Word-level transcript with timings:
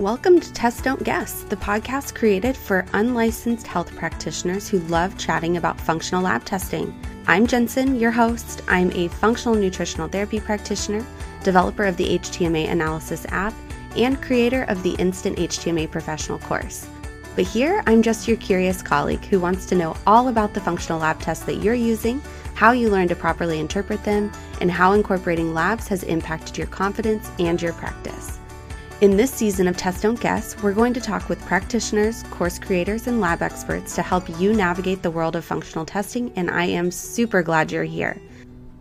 Welcome 0.00 0.40
to 0.40 0.52
Test 0.54 0.84
Don't 0.84 1.04
Guess, 1.04 1.42
the 1.42 1.56
podcast 1.56 2.14
created 2.14 2.56
for 2.56 2.86
unlicensed 2.94 3.66
health 3.66 3.94
practitioners 3.96 4.66
who 4.66 4.78
love 4.78 5.18
chatting 5.18 5.58
about 5.58 5.78
functional 5.78 6.22
lab 6.22 6.42
testing. 6.46 6.98
I'm 7.26 7.46
Jensen, 7.46 7.96
your 7.96 8.10
host. 8.10 8.62
I'm 8.66 8.90
a 8.92 9.08
functional 9.08 9.56
nutritional 9.56 10.08
therapy 10.08 10.40
practitioner, 10.40 11.04
developer 11.42 11.84
of 11.84 11.98
the 11.98 12.18
HTMA 12.18 12.70
Analysis 12.70 13.26
app, 13.28 13.52
and 13.94 14.22
creator 14.22 14.62
of 14.68 14.82
the 14.82 14.92
Instant 14.92 15.36
HTMA 15.36 15.90
Professional 15.90 16.38
course. 16.38 16.88
But 17.36 17.46
here, 17.46 17.82
I'm 17.86 18.00
just 18.00 18.26
your 18.26 18.38
curious 18.38 18.80
colleague 18.80 19.26
who 19.26 19.38
wants 19.38 19.66
to 19.66 19.74
know 19.74 19.94
all 20.06 20.28
about 20.28 20.54
the 20.54 20.62
functional 20.62 21.00
lab 21.00 21.20
tests 21.20 21.44
that 21.44 21.56
you're 21.56 21.74
using, 21.74 22.22
how 22.54 22.72
you 22.72 22.88
learn 22.88 23.08
to 23.08 23.14
properly 23.14 23.60
interpret 23.60 24.02
them, 24.04 24.32
and 24.62 24.70
how 24.70 24.92
incorporating 24.92 25.52
labs 25.52 25.88
has 25.88 26.04
impacted 26.04 26.56
your 26.56 26.68
confidence 26.68 27.30
and 27.38 27.60
your 27.60 27.74
practice. 27.74 28.39
In 29.00 29.16
this 29.16 29.30
season 29.30 29.66
of 29.66 29.78
Test 29.78 30.02
Don't 30.02 30.20
Guess, 30.20 30.62
we're 30.62 30.74
going 30.74 30.92
to 30.92 31.00
talk 31.00 31.30
with 31.30 31.40
practitioners, 31.46 32.22
course 32.24 32.58
creators, 32.58 33.06
and 33.06 33.18
lab 33.18 33.40
experts 33.40 33.94
to 33.94 34.02
help 34.02 34.28
you 34.38 34.52
navigate 34.52 35.02
the 35.02 35.10
world 35.10 35.36
of 35.36 35.42
functional 35.42 35.86
testing, 35.86 36.30
and 36.36 36.50
I 36.50 36.66
am 36.66 36.90
super 36.90 37.42
glad 37.42 37.72
you're 37.72 37.82
here. 37.82 38.20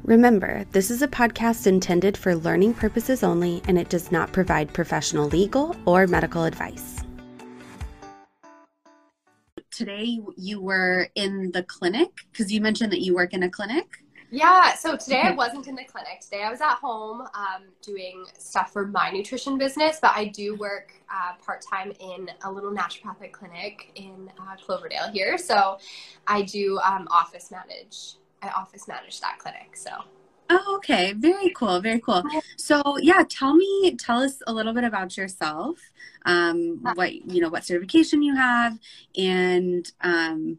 Remember, 0.04 0.66
this 0.72 0.92
is 0.92 1.02
a 1.02 1.08
podcast 1.08 1.68
intended 1.68 2.18
for 2.18 2.36
learning 2.36 2.74
purposes 2.74 3.24
only, 3.24 3.62
and 3.70 3.80
it 3.80 3.88
does 3.88 4.12
not 4.12 4.34
provide 4.34 4.74
professional 4.74 5.30
legal 5.30 5.74
or 5.86 6.06
medical 6.06 6.44
advice. 6.44 7.02
Today, 9.72 10.20
you 10.36 10.60
were 10.60 11.08
in 11.16 11.50
the 11.54 11.64
clinic 11.64 12.10
because 12.30 12.52
you 12.52 12.60
mentioned 12.60 12.92
that 12.92 13.00
you 13.00 13.16
work 13.16 13.34
in 13.34 13.44
a 13.44 13.50
clinic. 13.50 14.04
Yeah, 14.32 14.76
so 14.76 14.96
today 14.96 15.22
I 15.22 15.32
wasn't 15.32 15.68
in 15.68 15.76
the 15.76 15.84
clinic. 15.84 16.20
Today 16.22 16.44
I 16.44 16.52
was 16.52 16.62
at 16.62 16.76
home 16.76 17.22
um, 17.22 17.64
doing 17.82 18.26
stuff 18.38 18.72
for 18.72 18.86
my 18.86 19.10
nutrition 19.10 19.58
business, 19.58 19.98
but 20.00 20.12
I 20.16 20.26
do 20.26 20.56
work 20.56 20.94
uh, 21.12 21.34
part 21.44 21.62
time 21.62 21.92
in 22.00 22.30
a 22.44 22.52
little 22.52 22.72
naturopathic 22.72 23.32
clinic 23.32 23.92
in 23.96 24.32
uh, 24.40 24.56
Cloverdale 24.64 25.10
here. 25.12 25.38
So 25.40 25.80
I 26.28 26.44
do 26.44 26.80
um, 26.80 27.08
office 27.10 27.50
manage. 27.50 28.18
I 28.44 28.50
office 28.50 28.88
manage 28.88 29.20
that 29.22 29.40
clinic. 29.40 29.76
So. 29.76 29.92
Oh, 30.52 30.76
okay. 30.78 31.14
Very 31.14 31.50
cool. 31.56 31.80
Very 31.80 32.00
cool. 32.00 32.24
So, 32.58 32.98
yeah, 33.00 33.24
tell 33.28 33.56
me, 33.56 33.96
tell 33.96 34.22
us 34.22 34.42
a 34.48 34.54
little 34.54 34.74
bit 34.74 34.84
about 34.84 35.18
yourself. 35.18 35.80
Um, 36.26 36.80
what 36.96 37.14
you 37.14 37.42
know, 37.42 37.50
what 37.50 37.64
certification 37.64 38.22
you 38.22 38.36
have, 38.36 38.78
and 39.16 39.90
um, 40.02 40.58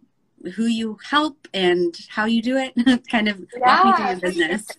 who 0.55 0.65
you 0.65 0.99
help 1.09 1.49
and 1.53 1.95
how 2.09 2.25
you 2.25 2.43
do 2.43 2.57
it. 2.57 2.75
kind 3.11 3.29
of 3.29 3.45
yeah, 3.57 3.83
walk 3.83 3.85
me 3.85 3.93
through 3.97 4.11
your 4.11 4.21
business. 4.21 4.67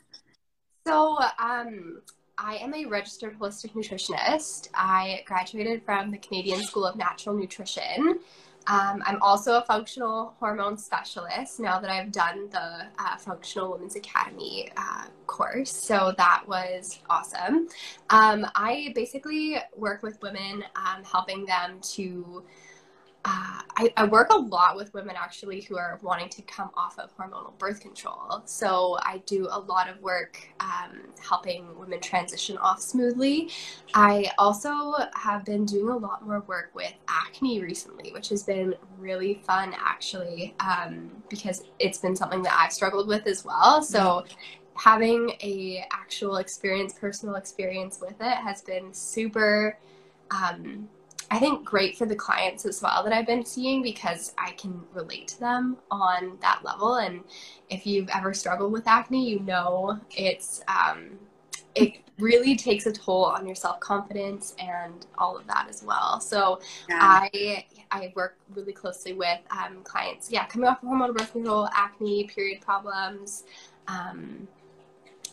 So, 0.87 1.19
um, 1.37 2.01
I 2.39 2.55
am 2.55 2.73
a 2.73 2.85
registered 2.85 3.37
holistic 3.37 3.73
nutritionist. 3.73 4.69
I 4.73 5.21
graduated 5.27 5.83
from 5.83 6.09
the 6.09 6.17
Canadian 6.17 6.63
School 6.63 6.85
of 6.87 6.95
Natural 6.95 7.35
Nutrition. 7.35 8.19
Um, 8.67 9.03
I'm 9.05 9.21
also 9.21 9.57
a 9.57 9.61
functional 9.61 10.33
hormone 10.39 10.77
specialist 10.77 11.59
now 11.59 11.79
that 11.79 11.89
I've 11.89 12.11
done 12.11 12.49
the 12.49 12.87
uh, 12.99 13.17
Functional 13.17 13.71
Women's 13.71 13.95
Academy 13.95 14.71
uh, 14.77 15.05
course. 15.27 15.71
So 15.71 16.13
that 16.17 16.43
was 16.47 16.99
awesome. 17.09 17.67
Um, 18.09 18.45
I 18.55 18.91
basically 18.93 19.57
work 19.75 20.03
with 20.03 20.21
women, 20.21 20.63
um, 20.75 21.03
helping 21.03 21.45
them 21.45 21.79
to 21.93 22.43
uh, 23.23 23.61
I, 23.77 23.93
I, 23.97 24.05
work 24.05 24.31
a 24.31 24.35
lot 24.35 24.75
with 24.75 24.91
women 24.95 25.15
actually 25.15 25.61
who 25.61 25.77
are 25.77 25.99
wanting 26.01 26.29
to 26.29 26.41
come 26.41 26.71
off 26.75 26.97
of 26.97 27.15
hormonal 27.15 27.55
birth 27.59 27.79
control. 27.79 28.41
So 28.45 28.97
I 29.03 29.21
do 29.27 29.47
a 29.51 29.59
lot 29.59 29.87
of 29.87 30.01
work 30.01 30.39
um, 30.59 31.01
helping 31.19 31.77
women 31.77 31.99
transition 31.99 32.57
off 32.57 32.81
smoothly. 32.81 33.51
I 33.93 34.31
also 34.39 34.93
have 35.13 35.45
been 35.45 35.65
doing 35.65 35.89
a 35.89 35.97
lot 35.97 36.25
more 36.25 36.39
work 36.47 36.71
with 36.73 36.93
acne 37.07 37.61
recently, 37.61 38.11
which 38.11 38.29
has 38.29 38.41
been 38.41 38.73
really 38.97 39.35
fun 39.45 39.75
actually, 39.77 40.55
um, 40.59 41.11
because 41.29 41.63
it's 41.77 41.99
been 41.99 42.15
something 42.15 42.41
that 42.41 42.57
I've 42.59 42.73
struggled 42.73 43.07
with 43.07 43.27
as 43.27 43.45
well. 43.45 43.83
So 43.83 44.25
having 44.73 45.29
a 45.43 45.85
actual 45.91 46.37
experience, 46.37 46.93
personal 46.93 47.35
experience 47.35 47.99
with 48.01 48.15
it 48.19 48.37
has 48.37 48.63
been 48.63 48.91
super. 48.93 49.77
Um, 50.31 50.89
I 51.31 51.39
think 51.39 51.63
great 51.63 51.97
for 51.97 52.05
the 52.05 52.15
clients 52.15 52.65
as 52.65 52.81
well 52.81 53.03
that 53.05 53.13
I've 53.13 53.25
been 53.25 53.45
seeing 53.45 53.81
because 53.81 54.33
I 54.37 54.51
can 54.51 54.81
relate 54.93 55.29
to 55.29 55.39
them 55.39 55.77
on 55.89 56.37
that 56.41 56.59
level. 56.61 56.95
And 56.95 57.23
if 57.69 57.87
you've 57.87 58.09
ever 58.09 58.33
struggled 58.33 58.73
with 58.73 58.85
acne, 58.85 59.29
you 59.29 59.39
know 59.39 59.97
it's 60.11 60.61
um, 60.67 61.11
it 61.73 61.99
really 62.19 62.57
takes 62.57 62.85
a 62.85 62.91
toll 62.91 63.23
on 63.23 63.45
your 63.45 63.55
self 63.55 63.79
confidence 63.79 64.53
and 64.59 65.05
all 65.17 65.37
of 65.37 65.47
that 65.47 65.67
as 65.69 65.81
well. 65.83 66.19
So 66.19 66.59
yeah. 66.89 66.99
I 67.01 67.65
I 67.91 68.11
work 68.13 68.37
really 68.53 68.73
closely 68.73 69.13
with 69.13 69.39
um, 69.51 69.83
clients, 69.83 70.29
yeah, 70.29 70.45
coming 70.47 70.67
off 70.67 70.83
of 70.83 70.89
hormonal 70.89 71.15
birth 71.15 71.31
control, 71.31 71.69
acne, 71.73 72.25
period 72.25 72.59
problems. 72.59 73.45
Um, 73.87 74.49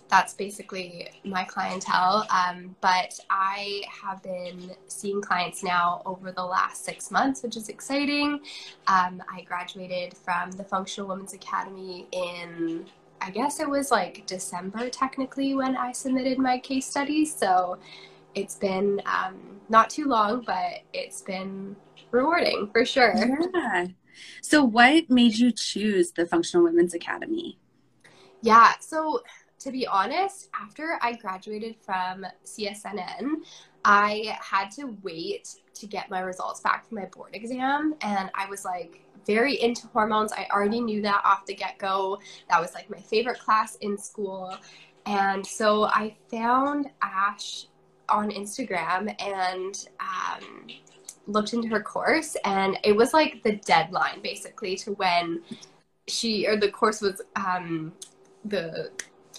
that's 0.09 0.35
basically 0.35 1.09
my 1.25 1.45
clientele. 1.45 2.27
Um, 2.31 2.75
but 2.81 3.19
I 3.31 3.83
have 3.91 4.23
been 4.23 4.73
seeing 4.87 5.21
clients 5.21 5.63
now 5.63 6.03
over 6.07 6.33
the 6.33 6.45
last 6.45 6.85
six 6.85 7.11
months, 7.11 7.43
which 7.43 7.57
is 7.57 7.69
exciting. 7.69 8.41
Um, 8.87 9.23
I 9.31 9.43
graduated 9.43 10.17
from 10.17 10.51
the 10.53 10.65
Functional 10.65 11.09
Women's 11.09 11.35
Academy 11.35 12.07
in, 12.13 12.87
I 13.21 13.31
guess 13.31 13.61
it 13.61 13.69
was 13.69 13.91
like 13.91 14.27
December 14.27 14.89
technically 14.89 15.55
when 15.55 15.77
I 15.77 15.93
submitted 15.93 16.39
my 16.39 16.59
case 16.59 16.87
study. 16.87 17.25
So 17.25 17.79
it's 18.35 18.55
been 18.55 19.03
um, 19.07 19.61
not 19.69 19.91
too 19.91 20.07
long, 20.07 20.43
but 20.47 20.81
it's 20.93 21.23
been 21.23 21.77
rewarding 22.11 22.71
for 22.73 22.85
sure. 22.85 23.15
Yeah. 23.17 23.87
So, 24.43 24.65
what 24.65 25.09
made 25.09 25.37
you 25.37 25.53
choose 25.53 26.13
the 26.13 26.27
Functional 26.27 26.65
Women's 26.65 26.95
Academy? 26.95 27.59
Yeah. 28.43 28.73
So, 28.81 29.23
to 29.59 29.71
be 29.73 29.87
honest, 29.87 30.49
after 30.61 30.99
I 31.03 31.15
graduated 31.15 31.77
from 31.81 32.27
CSNN, 32.45 33.43
I 33.85 34.37
had 34.41 34.71
to 34.73 34.97
wait 35.03 35.57
to 35.75 35.87
get 35.87 36.11
my 36.11 36.21
results 36.21 36.61
back 36.61 36.89
from 36.89 36.99
my 36.99 37.07
board 37.07 37.31
exam. 37.35 37.95
And 38.03 38.31
I 38.35 38.49
was 38.49 38.65
like 38.65 39.03
very 39.27 39.61
into 39.61 39.87
hormones. 39.89 40.33
I 40.33 40.47
already 40.51 40.81
knew 40.81 41.03
that 41.03 41.23
off 41.25 41.47
the 41.47 41.55
get 41.55 41.79
go. 41.79 42.19
That 42.51 42.61
was 42.61 42.75
like 42.75 42.91
my 42.91 42.99
favorite 42.99 43.39
class 43.39 43.77
in 43.77 43.99
school. 43.99 44.57
And 45.07 45.47
so 45.47 45.85
I 45.85 46.17
found 46.31 46.91
Ash 47.03 47.67
on 48.09 48.31
Instagram 48.31 49.15
and 49.21 49.89
um, 50.01 50.69
looked 51.27 51.53
into 51.53 51.69
her 51.69 51.81
course. 51.81 52.37
And 52.45 52.79
it 52.85 52.93
was 52.93 53.13
like 53.13 53.43
the 53.43 53.57
deadline 53.57 54.21
basically 54.23 54.77
to 54.77 54.93
when 54.93 55.43
she, 56.07 56.47
or 56.47 56.57
the 56.57 56.71
course 56.71 57.01
was, 57.01 57.21
um, 57.37 57.93
the 58.45 58.91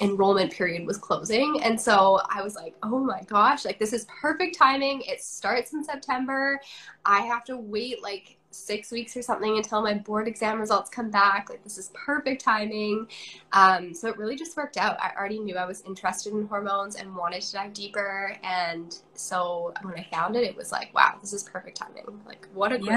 enrollment 0.01 0.51
period 0.51 0.85
was 0.85 0.97
closing. 0.97 1.61
And 1.63 1.79
so 1.79 2.21
I 2.29 2.41
was 2.41 2.55
like, 2.55 2.75
oh 2.83 2.99
my 2.99 3.21
gosh, 3.23 3.65
like 3.65 3.79
this 3.79 3.93
is 3.93 4.05
perfect 4.21 4.57
timing. 4.57 5.01
It 5.01 5.21
starts 5.21 5.73
in 5.73 5.83
September. 5.83 6.59
I 7.05 7.21
have 7.21 7.43
to 7.45 7.57
wait 7.57 8.01
like 8.01 8.37
six 8.51 8.91
weeks 8.91 9.15
or 9.15 9.21
something 9.21 9.57
until 9.57 9.81
my 9.81 9.93
board 9.93 10.27
exam 10.27 10.59
results 10.59 10.89
come 10.89 11.09
back. 11.11 11.49
Like 11.49 11.63
this 11.63 11.77
is 11.77 11.91
perfect 11.93 12.43
timing. 12.43 13.07
Um, 13.53 13.93
so 13.93 14.07
it 14.09 14.17
really 14.17 14.35
just 14.35 14.57
worked 14.57 14.77
out. 14.77 14.99
I 14.99 15.11
already 15.17 15.39
knew 15.39 15.55
I 15.55 15.65
was 15.65 15.81
interested 15.85 16.33
in 16.33 16.47
hormones 16.47 16.95
and 16.95 17.15
wanted 17.15 17.41
to 17.41 17.51
dive 17.51 17.73
deeper. 17.73 18.35
And 18.43 18.97
so 19.13 19.73
when 19.81 19.93
I 19.95 20.07
found 20.11 20.35
it, 20.35 20.43
it 20.43 20.55
was 20.55 20.71
like, 20.71 20.93
wow, 20.93 21.17
this 21.21 21.33
is 21.33 21.43
perfect 21.43 21.77
timing. 21.77 22.05
Like 22.25 22.47
what 22.53 22.71
a 22.71 22.79
great 22.79 22.91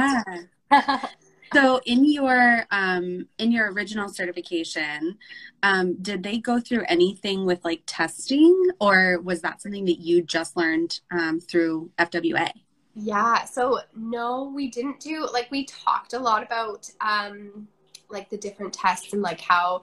yeah. 0.70 1.06
so 1.52 1.80
in 1.86 2.10
your 2.10 2.66
um, 2.70 3.26
in 3.38 3.52
your 3.52 3.72
original 3.72 4.08
certification 4.08 5.18
um, 5.62 5.94
did 6.02 6.22
they 6.22 6.38
go 6.38 6.60
through 6.60 6.84
anything 6.88 7.44
with 7.44 7.64
like 7.64 7.82
testing 7.86 8.70
or 8.80 9.20
was 9.20 9.40
that 9.42 9.62
something 9.62 9.84
that 9.84 10.00
you 10.00 10.22
just 10.22 10.56
learned 10.56 11.00
um, 11.10 11.40
through 11.40 11.90
fwa 11.98 12.50
yeah 12.94 13.44
so 13.44 13.78
no 13.96 14.52
we 14.54 14.68
didn't 14.68 15.00
do 15.00 15.26
like 15.32 15.50
we 15.50 15.64
talked 15.64 16.12
a 16.12 16.18
lot 16.18 16.42
about 16.42 16.88
um, 17.00 17.66
like 18.08 18.28
the 18.30 18.36
different 18.36 18.72
tests 18.72 19.12
and 19.12 19.22
like 19.22 19.40
how 19.40 19.80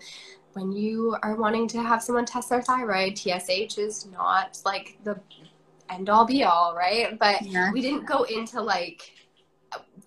when 0.53 0.71
you 0.71 1.15
are 1.23 1.35
wanting 1.35 1.67
to 1.67 1.81
have 1.81 2.01
someone 2.01 2.25
test 2.25 2.49
their 2.49 2.61
thyroid 2.61 3.15
tsh 3.15 3.77
is 3.77 4.07
not 4.07 4.59
like 4.65 4.97
the 5.03 5.19
end 5.89 6.09
all 6.09 6.25
be 6.25 6.43
all 6.43 6.75
right 6.75 7.17
but 7.19 7.41
yeah. 7.41 7.71
we 7.71 7.81
didn't 7.81 8.05
go 8.05 8.23
into 8.23 8.61
like 8.61 9.13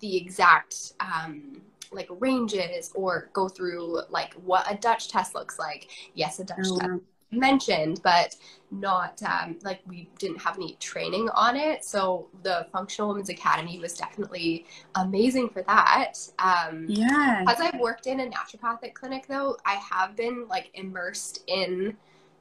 the 0.03 0.17
exact 0.17 0.91
um, 0.99 1.61
like 1.93 2.09
ranges 2.19 2.91
or 2.93 3.29
go 3.31 3.47
through 3.47 4.01
like 4.09 4.33
what 4.33 4.69
a 4.69 4.75
Dutch 4.75 5.07
test 5.07 5.33
looks 5.33 5.57
like. 5.57 5.87
Yes, 6.13 6.39
a 6.39 6.43
Dutch 6.43 6.59
oh, 6.65 6.77
test 6.77 6.91
mentioned, 7.31 8.01
but 8.03 8.35
not 8.69 9.23
um, 9.23 9.57
like 9.63 9.79
we 9.87 10.09
didn't 10.19 10.41
have 10.41 10.57
any 10.57 10.75
training 10.81 11.29
on 11.29 11.55
it. 11.55 11.85
So 11.85 12.27
the 12.43 12.67
Functional 12.73 13.07
Women's 13.07 13.29
Academy 13.29 13.79
was 13.79 13.93
definitely 13.93 14.65
amazing 14.95 15.47
for 15.49 15.63
that. 15.63 16.15
Um, 16.37 16.85
yeah. 16.89 17.45
As 17.47 17.61
I've 17.61 17.79
worked 17.79 18.05
in 18.05 18.19
a 18.19 18.25
naturopathic 18.25 18.93
clinic, 18.93 19.25
though, 19.27 19.55
I 19.65 19.75
have 19.75 20.17
been 20.17 20.49
like 20.49 20.69
immersed 20.73 21.45
in 21.47 21.95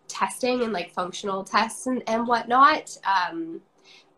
testing 0.09 0.63
and 0.63 0.73
like 0.73 0.93
functional 0.93 1.45
tests 1.45 1.87
and, 1.87 2.03
and 2.09 2.27
whatnot. 2.27 2.99
Um, 3.07 3.61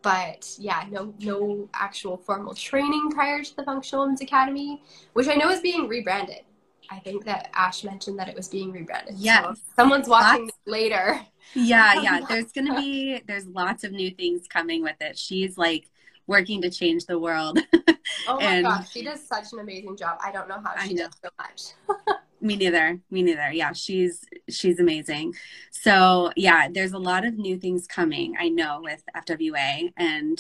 but 0.05 0.55
yeah, 0.59 0.85
no 0.91 1.12
no 1.21 1.69
actual 1.75 2.19
formal 2.19 2.55
training 2.55 3.11
prior 3.11 3.43
to 3.43 3.56
the 3.56 3.65
Functional 3.65 4.03
Women's 4.05 4.21
Academy, 4.21 4.83
which 5.15 5.27
I 5.27 5.35
know 5.35 5.49
is 5.49 5.61
being 5.61 5.89
rebranded. 5.89 6.43
I 6.91 6.99
think 6.99 7.25
that 7.25 7.49
Ash 7.55 7.83
mentioned 7.83 8.19
that 8.19 8.29
it 8.29 8.37
was 8.37 8.47
being 8.49 8.71
rebranded. 8.71 9.17
Yes. 9.17 9.43
So 9.43 9.55
someone's 9.75 10.06
watching 10.06 10.51
later. 10.67 11.21
Yeah, 11.55 12.03
yeah. 12.03 12.21
There's 12.29 12.53
gonna 12.53 12.77
be 12.77 13.23
there's 13.27 13.47
lots 13.47 13.83
of 13.83 13.93
new 13.93 14.11
things 14.11 14.47
coming 14.47 14.83
with 14.83 14.97
it. 15.01 15.19
She's 15.19 15.56
like 15.56 15.91
working 16.27 16.61
to 16.62 16.71
change 16.71 17.06
the 17.06 17.19
world. 17.19 17.59
oh 18.29 18.37
my 18.37 18.43
and, 18.43 18.65
gosh, 18.67 18.91
she 18.93 19.03
does 19.03 19.27
such 19.27 19.53
an 19.55 19.61
amazing 19.61 19.97
job. 19.97 20.19
I 20.23 20.31
don't 20.31 20.49
know 20.49 20.61
how 20.62 20.79
she 20.83 20.95
know. 20.95 21.05
does 21.06 21.17
so 21.23 21.31
much. 21.39 22.17
me 22.44 22.56
neither. 22.56 23.00
Me 23.11 23.23
neither. 23.23 23.50
Yeah, 23.52 23.73
she's 23.73 24.25
she's 24.49 24.79
amazing. 24.79 25.35
So 25.70 26.31
yeah, 26.37 26.69
there's 26.70 26.93
a 26.93 26.99
lot 26.99 27.25
of 27.25 27.37
new 27.37 27.58
things 27.58 27.87
coming. 27.87 28.35
I 28.38 28.49
know 28.49 28.81
with 28.82 29.02
FWA, 29.17 29.93
and 29.96 30.38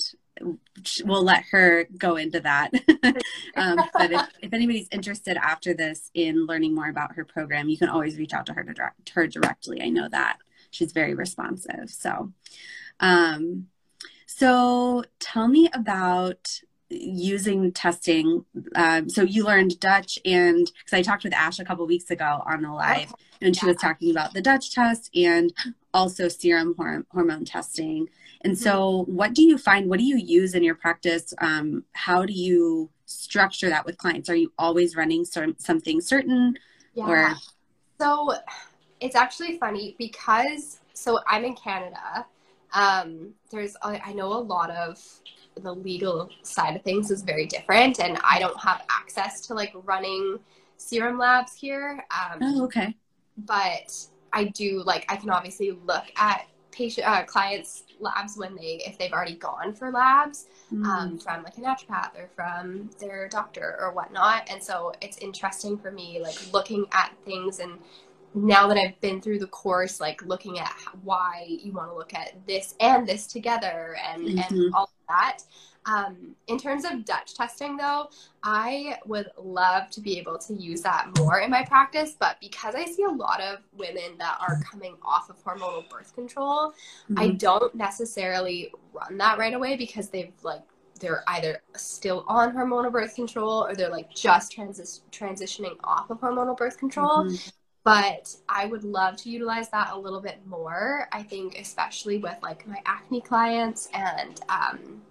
we'll 1.04 1.22
let 1.22 1.44
her 1.50 1.86
go 1.96 2.16
into 2.16 2.40
that. 2.40 2.70
um, 3.56 3.80
but 3.92 4.12
if, 4.12 4.28
if, 4.42 4.52
anybody's 4.52 4.88
interested 4.90 5.36
after 5.36 5.74
this 5.74 6.10
in 6.14 6.46
learning 6.46 6.74
more 6.74 6.88
about 6.88 7.14
her 7.14 7.24
program, 7.24 7.68
you 7.68 7.78
can 7.78 7.88
always 7.88 8.18
reach 8.18 8.32
out 8.32 8.46
to 8.46 8.52
her 8.52 8.64
to 8.64 8.74
direct, 8.74 9.10
her 9.10 9.26
directly. 9.26 9.80
I 9.80 9.88
know 9.88 10.08
that 10.08 10.38
she's 10.70 10.92
very 10.92 11.14
responsive. 11.14 11.88
So, 11.88 12.32
um, 13.00 13.68
so 14.26 15.04
tell 15.20 15.48
me 15.48 15.70
about 15.72 16.60
using 16.90 17.72
testing. 17.72 18.44
Um, 18.74 19.08
so 19.08 19.22
you 19.22 19.44
learned 19.44 19.80
Dutch, 19.80 20.18
and 20.24 20.70
because 20.78 20.92
I 20.92 21.02
talked 21.02 21.24
with 21.24 21.34
Ash 21.34 21.58
a 21.58 21.64
couple 21.64 21.86
weeks 21.86 22.10
ago 22.10 22.42
on 22.46 22.62
the 22.62 22.70
live, 22.70 23.14
and 23.40 23.56
she 23.56 23.66
yeah. 23.66 23.72
was 23.72 23.80
talking 23.80 24.10
about 24.10 24.32
the 24.34 24.42
Dutch 24.42 24.72
test 24.72 25.10
and 25.14 25.52
also 25.92 26.28
serum 26.28 26.74
hormone 27.10 27.44
testing. 27.44 28.08
And 28.42 28.58
so, 28.58 29.02
mm-hmm. 29.02 29.14
what 29.14 29.34
do 29.34 29.42
you 29.42 29.56
find? 29.56 29.88
What 29.88 29.98
do 29.98 30.04
you 30.04 30.18
use 30.18 30.54
in 30.54 30.62
your 30.62 30.74
practice? 30.74 31.32
Um, 31.38 31.84
how 31.92 32.26
do 32.26 32.32
you 32.32 32.90
structure 33.06 33.68
that 33.70 33.86
with 33.86 33.98
clients? 33.98 34.28
Are 34.28 34.36
you 34.36 34.52
always 34.58 34.96
running 34.96 35.24
some, 35.24 35.56
something 35.58 36.00
certain? 36.00 36.56
Yeah. 36.94 37.32
Or 37.32 37.34
so 37.98 38.34
it's 39.00 39.16
actually 39.16 39.58
funny 39.58 39.96
because 39.98 40.80
so 40.92 41.20
I'm 41.28 41.44
in 41.44 41.54
Canada. 41.54 42.26
Um, 42.72 43.34
there's 43.50 43.76
I 43.82 44.12
know 44.12 44.32
a 44.32 44.40
lot 44.40 44.70
of 44.70 45.00
the 45.56 45.72
legal 45.72 46.30
side 46.42 46.76
of 46.76 46.82
things 46.82 47.10
is 47.10 47.22
very 47.22 47.46
different, 47.46 48.00
and 48.00 48.18
I 48.24 48.38
don't 48.38 48.58
have 48.60 48.82
access 48.90 49.40
to 49.42 49.54
like 49.54 49.72
running 49.84 50.38
serum 50.76 51.18
labs 51.18 51.54
here. 51.54 52.04
Um, 52.10 52.38
oh, 52.42 52.64
okay. 52.64 52.94
But 53.38 53.94
I 54.32 54.44
do 54.44 54.82
like 54.84 55.04
I 55.08 55.16
can 55.16 55.30
obviously 55.30 55.70
look 55.70 56.04
at 56.16 56.46
patient 56.74 57.06
uh, 57.06 57.22
clients 57.24 57.84
labs 58.00 58.36
when 58.36 58.56
they 58.56 58.82
if 58.84 58.98
they've 58.98 59.12
already 59.12 59.36
gone 59.36 59.72
for 59.72 59.92
labs 59.92 60.46
mm. 60.72 60.84
um, 60.84 61.18
from 61.18 61.44
like 61.44 61.56
a 61.56 61.60
naturopath 61.60 62.10
or 62.18 62.28
from 62.34 62.90
their 62.98 63.28
doctor 63.28 63.76
or 63.80 63.92
whatnot 63.92 64.42
and 64.50 64.60
so 64.62 64.92
it's 65.00 65.16
interesting 65.18 65.78
for 65.78 65.92
me 65.92 66.20
like 66.20 66.34
looking 66.52 66.84
at 66.92 67.12
things 67.24 67.60
and 67.60 67.78
now 68.34 68.66
that 68.66 68.76
I've 68.76 69.00
been 69.00 69.20
through 69.20 69.38
the 69.38 69.46
course, 69.46 70.00
like 70.00 70.24
looking 70.24 70.58
at 70.58 70.74
why 71.02 71.46
you 71.48 71.72
want 71.72 71.90
to 71.90 71.94
look 71.94 72.14
at 72.14 72.46
this 72.46 72.74
and 72.80 73.06
this 73.06 73.26
together 73.26 73.96
and, 74.04 74.26
mm-hmm. 74.26 74.54
and 74.54 74.74
all 74.74 74.90
that. 75.08 75.38
Um, 75.86 76.34
in 76.46 76.58
terms 76.58 76.84
of 76.84 77.04
Dutch 77.04 77.34
testing, 77.34 77.76
though, 77.76 78.08
I 78.42 78.98
would 79.06 79.30
love 79.36 79.90
to 79.90 80.00
be 80.00 80.18
able 80.18 80.38
to 80.38 80.54
use 80.54 80.80
that 80.80 81.10
more 81.18 81.40
in 81.40 81.50
my 81.50 81.62
practice. 81.62 82.16
But 82.18 82.38
because 82.40 82.74
I 82.74 82.86
see 82.86 83.04
a 83.04 83.10
lot 83.10 83.40
of 83.40 83.58
women 83.76 84.16
that 84.18 84.38
are 84.40 84.60
coming 84.62 84.96
off 85.02 85.28
of 85.30 85.42
hormonal 85.44 85.88
birth 85.88 86.14
control, 86.14 86.70
mm-hmm. 86.70 87.18
I 87.18 87.28
don't 87.32 87.74
necessarily 87.74 88.72
run 88.92 89.18
that 89.18 89.38
right 89.38 89.54
away 89.54 89.76
because 89.76 90.08
they've 90.08 90.32
like 90.42 90.62
they're 91.00 91.24
either 91.26 91.60
still 91.76 92.24
on 92.28 92.54
hormonal 92.54 92.90
birth 92.90 93.14
control 93.14 93.66
or 93.66 93.74
they're 93.74 93.90
like 93.90 94.14
just 94.14 94.56
transi- 94.56 95.00
transitioning 95.10 95.76
off 95.84 96.08
of 96.08 96.20
hormonal 96.20 96.56
birth 96.56 96.78
control. 96.78 97.24
Mm-hmm 97.24 97.50
but 97.84 98.34
I 98.48 98.66
would 98.66 98.82
love 98.82 99.16
to 99.18 99.30
utilize 99.30 99.68
that 99.70 99.90
a 99.92 99.98
little 99.98 100.20
bit 100.20 100.38
more. 100.46 101.08
I 101.12 101.22
think, 101.22 101.58
especially 101.58 102.18
with 102.18 102.36
like 102.42 102.66
my 102.66 102.80
acne 102.86 103.20
clients 103.20 103.88
and 103.92 104.40
um, 104.48 105.02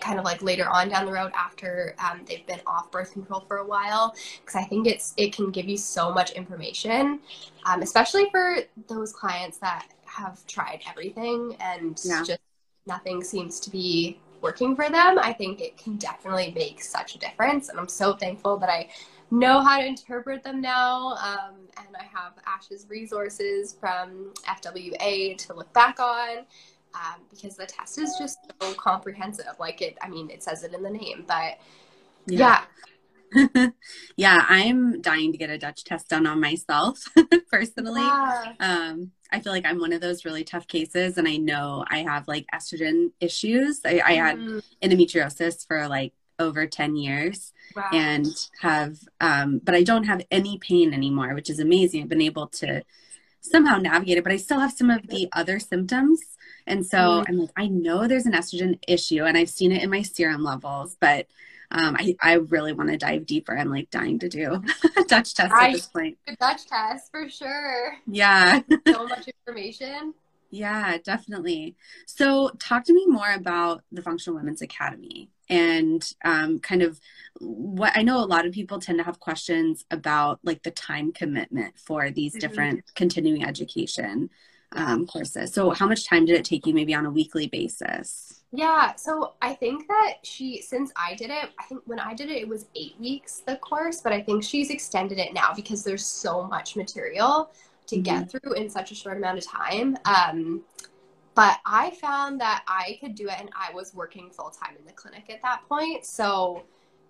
kind 0.00 0.18
of 0.18 0.24
like 0.24 0.42
later 0.42 0.68
on 0.68 0.88
down 0.88 1.06
the 1.06 1.12
road 1.12 1.30
after 1.36 1.94
um, 1.98 2.22
they've 2.26 2.46
been 2.46 2.60
off 2.66 2.90
birth 2.90 3.12
control 3.12 3.44
for 3.46 3.58
a 3.58 3.66
while, 3.66 4.14
because 4.40 4.56
I 4.56 4.64
think 4.64 4.86
it's 4.86 5.14
it 5.16 5.32
can 5.34 5.50
give 5.50 5.68
you 5.68 5.76
so 5.76 6.12
much 6.12 6.32
information, 6.32 7.20
um, 7.66 7.82
especially 7.82 8.28
for 8.30 8.58
those 8.88 9.12
clients 9.12 9.58
that 9.58 9.86
have 10.06 10.44
tried 10.46 10.80
everything 10.88 11.56
and 11.60 12.00
yeah. 12.04 12.22
just 12.24 12.40
nothing 12.86 13.22
seems 13.22 13.60
to 13.60 13.70
be 13.70 14.18
working 14.40 14.74
for 14.74 14.88
them. 14.90 15.18
I 15.20 15.32
think 15.32 15.60
it 15.60 15.76
can 15.76 15.96
definitely 15.96 16.52
make 16.54 16.82
such 16.82 17.14
a 17.14 17.18
difference, 17.18 17.68
and 17.68 17.78
I'm 17.78 17.88
so 17.88 18.14
thankful 18.14 18.56
that 18.58 18.68
I 18.68 18.88
know 19.32 19.60
how 19.60 19.78
to 19.78 19.86
interpret 19.86 20.42
them 20.42 20.60
now. 20.60 21.14
Um, 21.14 21.54
and 21.78 21.96
I 21.98 22.04
have 22.04 22.34
Ash's 22.46 22.86
resources 22.88 23.72
from 23.72 24.32
FWA 24.46 25.36
to 25.38 25.54
look 25.54 25.72
back 25.72 25.98
on 26.00 26.38
um, 26.94 27.22
because 27.30 27.56
the 27.56 27.66
test 27.66 27.98
is 27.98 28.14
just 28.18 28.38
so 28.60 28.74
comprehensive. 28.74 29.54
Like 29.58 29.80
it, 29.80 29.96
I 30.02 30.08
mean, 30.08 30.30
it 30.30 30.42
says 30.42 30.64
it 30.64 30.74
in 30.74 30.82
the 30.82 30.90
name, 30.90 31.24
but 31.26 31.58
yeah. 32.26 32.64
Yeah, 33.34 33.68
yeah 34.16 34.44
I'm 34.48 35.00
dying 35.00 35.32
to 35.32 35.38
get 35.38 35.50
a 35.50 35.58
Dutch 35.58 35.84
test 35.84 36.08
done 36.08 36.26
on 36.26 36.40
myself 36.40 37.02
personally. 37.50 38.02
Yeah. 38.02 38.52
Um, 38.60 39.12
I 39.30 39.40
feel 39.40 39.52
like 39.52 39.64
I'm 39.64 39.80
one 39.80 39.94
of 39.94 40.02
those 40.02 40.26
really 40.26 40.44
tough 40.44 40.68
cases, 40.68 41.16
and 41.16 41.26
I 41.26 41.38
know 41.38 41.86
I 41.88 42.00
have 42.00 42.28
like 42.28 42.44
estrogen 42.54 43.12
issues. 43.18 43.80
I, 43.86 44.02
I 44.04 44.12
had 44.12 44.36
mm. 44.36 44.62
endometriosis 44.82 45.66
for 45.66 45.88
like 45.88 46.12
over 46.42 46.66
10 46.66 46.96
years 46.96 47.52
wow. 47.74 47.88
and 47.92 48.26
have 48.60 48.98
um, 49.20 49.60
but 49.62 49.74
i 49.74 49.82
don't 49.82 50.04
have 50.04 50.22
any 50.30 50.58
pain 50.58 50.92
anymore 50.92 51.34
which 51.34 51.50
is 51.50 51.58
amazing 51.58 52.02
i've 52.02 52.08
been 52.08 52.20
able 52.20 52.46
to 52.48 52.82
somehow 53.40 53.76
navigate 53.76 54.18
it 54.18 54.24
but 54.24 54.32
i 54.32 54.36
still 54.36 54.60
have 54.60 54.72
some 54.72 54.90
of 54.90 55.06
the 55.08 55.28
other 55.32 55.58
symptoms 55.58 56.20
and 56.66 56.84
so 56.86 56.98
mm. 56.98 57.24
i'm 57.28 57.38
like 57.38 57.50
i 57.56 57.66
know 57.66 58.06
there's 58.06 58.26
an 58.26 58.32
estrogen 58.32 58.78
issue 58.86 59.24
and 59.24 59.36
i've 59.36 59.50
seen 59.50 59.72
it 59.72 59.82
in 59.82 59.90
my 59.90 60.02
serum 60.02 60.42
levels 60.42 60.96
but 61.00 61.26
um, 61.72 61.96
I, 61.98 62.14
I 62.20 62.34
really 62.34 62.74
want 62.74 62.90
to 62.90 62.98
dive 62.98 63.24
deeper. 63.24 63.56
I'm 63.56 63.70
like 63.70 63.90
dying 63.90 64.18
to 64.18 64.28
do 64.28 64.62
a 64.96 65.04
Dutch 65.04 65.34
test 65.34 65.54
I, 65.54 65.68
at 65.68 65.72
this 65.72 65.86
point. 65.86 66.18
Dutch 66.38 66.66
test 66.66 67.10
for 67.10 67.28
sure. 67.30 67.96
Yeah. 68.06 68.60
so 68.86 69.06
much 69.06 69.26
information. 69.28 70.12
Yeah, 70.50 70.98
definitely. 71.02 71.76
So, 72.06 72.50
talk 72.58 72.84
to 72.84 72.92
me 72.92 73.06
more 73.06 73.32
about 73.32 73.82
the 73.90 74.02
Functional 74.02 74.38
Women's 74.38 74.60
Academy 74.60 75.30
and 75.52 76.14
um, 76.24 76.58
kind 76.60 76.82
of 76.82 76.98
what 77.38 77.92
I 77.94 78.02
know 78.02 78.18
a 78.18 78.24
lot 78.24 78.46
of 78.46 78.52
people 78.52 78.80
tend 78.80 78.98
to 78.98 79.04
have 79.04 79.20
questions 79.20 79.84
about 79.90 80.40
like 80.42 80.62
the 80.62 80.70
time 80.70 81.12
commitment 81.12 81.78
for 81.78 82.10
these 82.10 82.32
mm-hmm. 82.32 82.40
different 82.40 82.94
continuing 82.94 83.44
education 83.44 84.30
um, 84.72 85.06
courses. 85.06 85.52
So, 85.52 85.70
how 85.70 85.86
much 85.86 86.08
time 86.08 86.24
did 86.24 86.36
it 86.36 86.46
take 86.46 86.66
you 86.66 86.72
maybe 86.72 86.94
on 86.94 87.04
a 87.04 87.10
weekly 87.10 87.48
basis? 87.48 88.42
Yeah, 88.50 88.96
so 88.96 89.34
I 89.42 89.54
think 89.54 89.86
that 89.88 90.14
she, 90.22 90.62
since 90.62 90.90
I 90.96 91.14
did 91.14 91.30
it, 91.30 91.50
I 91.58 91.64
think 91.64 91.82
when 91.84 91.98
I 91.98 92.14
did 92.14 92.30
it, 92.30 92.36
it 92.36 92.48
was 92.48 92.66
eight 92.74 92.94
weeks, 92.98 93.42
the 93.46 93.56
course, 93.56 94.00
but 94.00 94.12
I 94.12 94.20
think 94.22 94.42
she's 94.44 94.70
extended 94.70 95.18
it 95.18 95.32
now 95.32 95.52
because 95.54 95.84
there's 95.84 96.04
so 96.04 96.44
much 96.44 96.76
material 96.76 97.50
to 97.86 97.96
mm-hmm. 97.96 98.02
get 98.02 98.30
through 98.30 98.54
in 98.54 98.70
such 98.70 98.90
a 98.90 98.94
short 98.94 99.18
amount 99.18 99.38
of 99.38 99.46
time. 99.46 99.98
Um, 100.04 100.62
but 101.34 101.58
I 101.64 101.90
found 102.00 102.40
that 102.40 102.62
I 102.68 102.98
could 103.00 103.14
do 103.14 103.28
it, 103.28 103.36
and 103.38 103.50
I 103.54 103.72
was 103.72 103.94
working 103.94 104.30
full 104.30 104.50
time 104.50 104.76
in 104.78 104.84
the 104.84 104.92
clinic 104.92 105.30
at 105.30 105.42
that 105.42 105.62
point. 105.68 106.04
So 106.04 106.62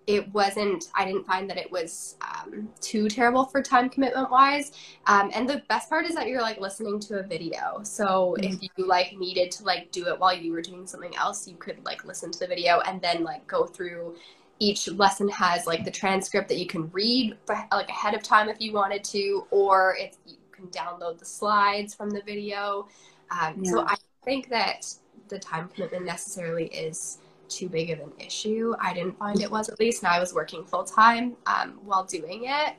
it 0.07 0.31
wasn't, 0.33 0.85
I 0.95 1.05
didn't 1.05 1.25
find 1.25 1.49
that 1.49 1.57
it 1.57 1.71
was 1.71 2.17
um, 2.21 2.69
too 2.81 3.07
terrible 3.07 3.45
for 3.45 3.61
time 3.61 3.89
commitment 3.89 4.29
wise. 4.29 4.71
Um, 5.07 5.31
and 5.33 5.49
the 5.49 5.63
best 5.69 5.89
part 5.89 6.05
is 6.05 6.15
that 6.15 6.27
you're 6.27 6.41
like 6.41 6.59
listening 6.59 6.99
to 7.01 7.19
a 7.19 7.23
video. 7.23 7.79
So 7.83 8.35
mm-hmm. 8.37 8.53
if 8.53 8.69
you 8.75 8.85
like 8.85 9.17
needed 9.17 9.51
to 9.51 9.63
like 9.63 9.91
do 9.91 10.07
it 10.07 10.19
while 10.19 10.35
you 10.35 10.51
were 10.51 10.61
doing 10.61 10.85
something 10.87 11.15
else, 11.15 11.47
you 11.47 11.55
could 11.55 11.83
like 11.85 12.03
listen 12.05 12.31
to 12.31 12.39
the 12.39 12.47
video 12.47 12.81
and 12.81 13.01
then 13.01 13.23
like 13.23 13.47
go 13.47 13.65
through 13.65 14.15
each 14.59 14.87
lesson 14.89 15.27
has 15.29 15.65
like 15.67 15.83
the 15.83 15.91
transcript 15.91 16.47
that 16.49 16.57
you 16.57 16.67
can 16.67 16.89
read 16.91 17.35
like 17.71 17.89
ahead 17.89 18.13
of 18.13 18.23
time 18.23 18.49
if 18.49 18.59
you 18.59 18.73
wanted 18.73 19.03
to, 19.05 19.47
or 19.51 19.95
if 19.99 20.15
you 20.25 20.35
can 20.51 20.67
download 20.67 21.17
the 21.17 21.25
slides 21.25 21.93
from 21.93 22.09
the 22.09 22.21
video. 22.21 22.87
Um, 23.31 23.63
yeah. 23.63 23.71
So 23.71 23.85
I 23.85 23.95
think 24.25 24.49
that 24.49 24.93
the 25.27 25.39
time 25.39 25.69
commitment 25.69 26.05
necessarily 26.05 26.67
is 26.67 27.19
too 27.49 27.69
big 27.69 27.91
of 27.91 27.99
an 27.99 28.11
issue. 28.19 28.73
I 28.79 28.93
didn't 28.93 29.17
find 29.17 29.41
it 29.41 29.49
was 29.49 29.69
at 29.69 29.79
least, 29.79 30.03
and 30.03 30.11
I 30.11 30.19
was 30.19 30.33
working 30.33 30.65
full 30.65 30.83
time 30.83 31.35
um, 31.45 31.79
while 31.83 32.03
doing 32.03 32.45
it. 32.45 32.75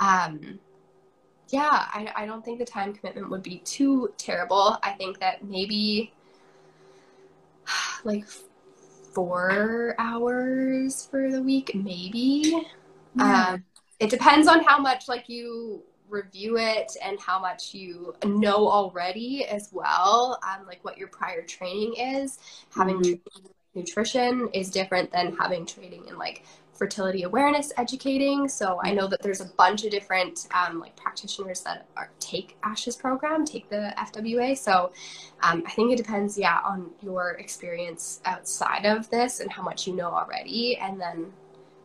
Um, 0.00 0.58
yeah, 1.48 1.86
I, 1.92 2.12
I 2.14 2.26
don't 2.26 2.44
think 2.44 2.58
the 2.58 2.64
time 2.64 2.92
commitment 2.92 3.30
would 3.30 3.42
be 3.42 3.58
too 3.58 4.12
terrible. 4.18 4.78
I 4.82 4.92
think 4.92 5.18
that 5.20 5.44
maybe 5.44 6.12
like 8.04 8.26
four 9.14 9.94
hours 9.98 11.06
for 11.10 11.30
the 11.30 11.42
week, 11.42 11.74
maybe. 11.74 12.66
Yeah. 13.16 13.48
Um, 13.48 13.64
it 13.98 14.10
depends 14.10 14.46
on 14.46 14.62
how 14.62 14.78
much 14.78 15.08
like 15.08 15.28
you 15.28 15.82
review 16.08 16.58
it 16.58 16.92
and 17.02 17.18
how 17.20 17.38
much 17.38 17.74
you 17.74 18.14
know 18.24 18.68
already 18.68 19.44
as 19.44 19.70
well, 19.72 20.38
um, 20.42 20.66
like 20.66 20.84
what 20.84 20.98
your 20.98 21.08
prior 21.08 21.42
training 21.42 21.94
is. 21.98 22.38
Having 22.74 23.02
mm-hmm. 23.02 23.46
nutrition 23.74 24.48
is 24.52 24.70
different 24.70 25.12
than 25.12 25.36
having 25.36 25.66
training 25.66 26.06
in 26.08 26.18
like 26.18 26.44
fertility 26.78 27.24
awareness 27.24 27.72
educating. 27.76 28.48
So 28.48 28.80
I 28.82 28.94
know 28.94 29.08
that 29.08 29.20
there's 29.20 29.40
a 29.40 29.46
bunch 29.46 29.84
of 29.84 29.90
different 29.90 30.46
um, 30.54 30.78
like 30.78 30.94
practitioners 30.96 31.60
that 31.62 31.86
are, 31.96 32.10
take 32.20 32.56
Ash's 32.62 32.96
program, 32.96 33.44
take 33.44 33.68
the 33.68 33.92
FWA. 33.98 34.56
So 34.56 34.92
um, 35.42 35.64
I 35.66 35.70
think 35.72 35.92
it 35.92 35.96
depends, 35.96 36.38
yeah, 36.38 36.60
on 36.64 36.90
your 37.02 37.32
experience 37.32 38.20
outside 38.24 38.86
of 38.86 39.10
this 39.10 39.40
and 39.40 39.50
how 39.50 39.62
much 39.62 39.86
you 39.86 39.94
know 39.94 40.10
already, 40.10 40.76
and 40.76 41.00
then 41.00 41.32